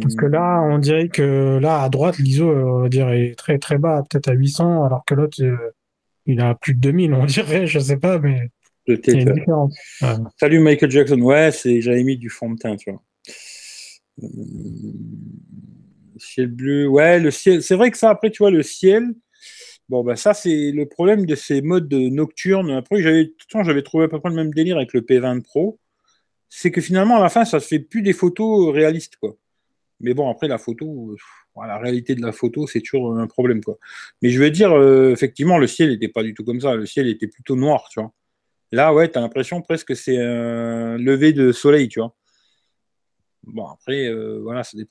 Parce 0.00 0.14
que 0.16 0.26
Hmm. 0.26 0.32
là, 0.32 0.62
on 0.62 0.78
dirait 0.78 1.08
que 1.08 1.58
là, 1.60 1.82
à 1.82 1.88
droite, 1.90 2.18
l'ISO, 2.18 2.48
euh, 2.50 2.88
on 2.88 3.12
est 3.12 3.34
très 3.38 3.58
très 3.58 3.76
bas, 3.78 4.02
peut-être 4.08 4.28
à 4.28 4.32
800, 4.32 4.84
alors 4.84 5.04
que 5.04 5.14
l'autre, 5.14 5.42
euh, 5.42 5.56
il 6.26 6.40
a 6.40 6.54
plus 6.54 6.74
de 6.74 6.80
2000, 6.80 7.12
on 7.14 7.24
dirait, 7.26 7.66
je 7.66 7.78
sais 7.78 7.98
pas, 7.98 8.18
mais 8.18 8.50
il 8.86 8.94
y 8.94 8.94
a 8.94 8.96
Peut-être. 8.96 9.28
une 9.28 9.32
différence. 9.34 9.76
Ouais. 10.00 10.08
Salut 10.40 10.58
Michael 10.58 10.90
Jackson. 10.90 11.20
Ouais, 11.20 11.50
c'est 11.52 11.80
j'avais 11.82 12.02
mis 12.02 12.16
du 12.16 12.30
fond 12.30 12.50
de 12.50 12.58
teint, 12.58 12.76
tu 12.76 12.90
vois. 12.90 13.02
Euh, 14.22 14.26
ciel 16.18 16.48
bleu. 16.48 16.88
Ouais, 16.88 17.18
le 17.20 17.30
ciel. 17.30 17.62
C'est 17.62 17.74
vrai 17.76 17.90
que 17.90 17.98
ça, 17.98 18.10
après, 18.10 18.30
tu 18.30 18.38
vois, 18.42 18.50
le 18.50 18.62
ciel. 18.62 19.12
Bon, 19.92 20.02
bah 20.02 20.16
ça, 20.16 20.32
c'est 20.32 20.72
le 20.72 20.86
problème 20.86 21.26
de 21.26 21.34
ces 21.34 21.60
modes 21.60 21.92
nocturnes. 21.92 22.70
Après, 22.70 23.02
j'avais, 23.02 23.82
trouvé 23.82 24.06
à 24.06 24.08
peu 24.08 24.18
près 24.20 24.30
le 24.30 24.36
même 24.36 24.54
délire 24.54 24.78
avec 24.78 24.94
le 24.94 25.02
P20 25.02 25.42
Pro. 25.42 25.78
C'est 26.48 26.70
que 26.70 26.80
finalement, 26.80 27.18
à 27.18 27.20
la 27.20 27.28
fin, 27.28 27.44
ça 27.44 27.60
se 27.60 27.68
fait 27.68 27.78
plus 27.78 28.00
des 28.00 28.14
photos 28.14 28.72
réalistes. 28.72 29.18
Mais 30.00 30.14
bon, 30.14 30.30
après, 30.30 30.48
la 30.48 30.56
photo, 30.56 31.14
la 31.54 31.76
réalité 31.76 32.14
de 32.14 32.22
la 32.22 32.32
photo, 32.32 32.66
c'est 32.66 32.80
toujours 32.80 33.18
un 33.18 33.26
problème. 33.26 33.60
Mais 34.22 34.30
je 34.30 34.40
veux 34.40 34.50
dire, 34.50 34.72
euh, 34.72 35.12
effectivement, 35.12 35.58
le 35.58 35.66
ciel 35.66 35.90
n'était 35.90 36.08
pas 36.08 36.22
du 36.22 36.32
tout 36.32 36.44
comme 36.44 36.62
ça. 36.62 36.74
Le 36.74 36.86
ciel 36.86 37.06
était 37.06 37.26
plutôt 37.26 37.54
noir, 37.54 37.86
tu 37.90 38.00
vois. 38.00 38.12
Là, 38.72 38.94
ouais, 38.94 39.08
t'as 39.08 39.20
l'impression 39.20 39.60
presque 39.60 39.88
que 39.88 39.94
c'est 39.94 40.16
un 40.18 40.96
lever 40.96 41.34
de 41.34 41.52
soleil, 41.52 41.88
tu 41.88 42.00
vois. 42.00 42.16
Bon, 43.44 43.66
après, 43.66 44.08
euh, 44.08 44.40
voilà, 44.42 44.64
ça 44.64 44.78
dépend 44.78 44.90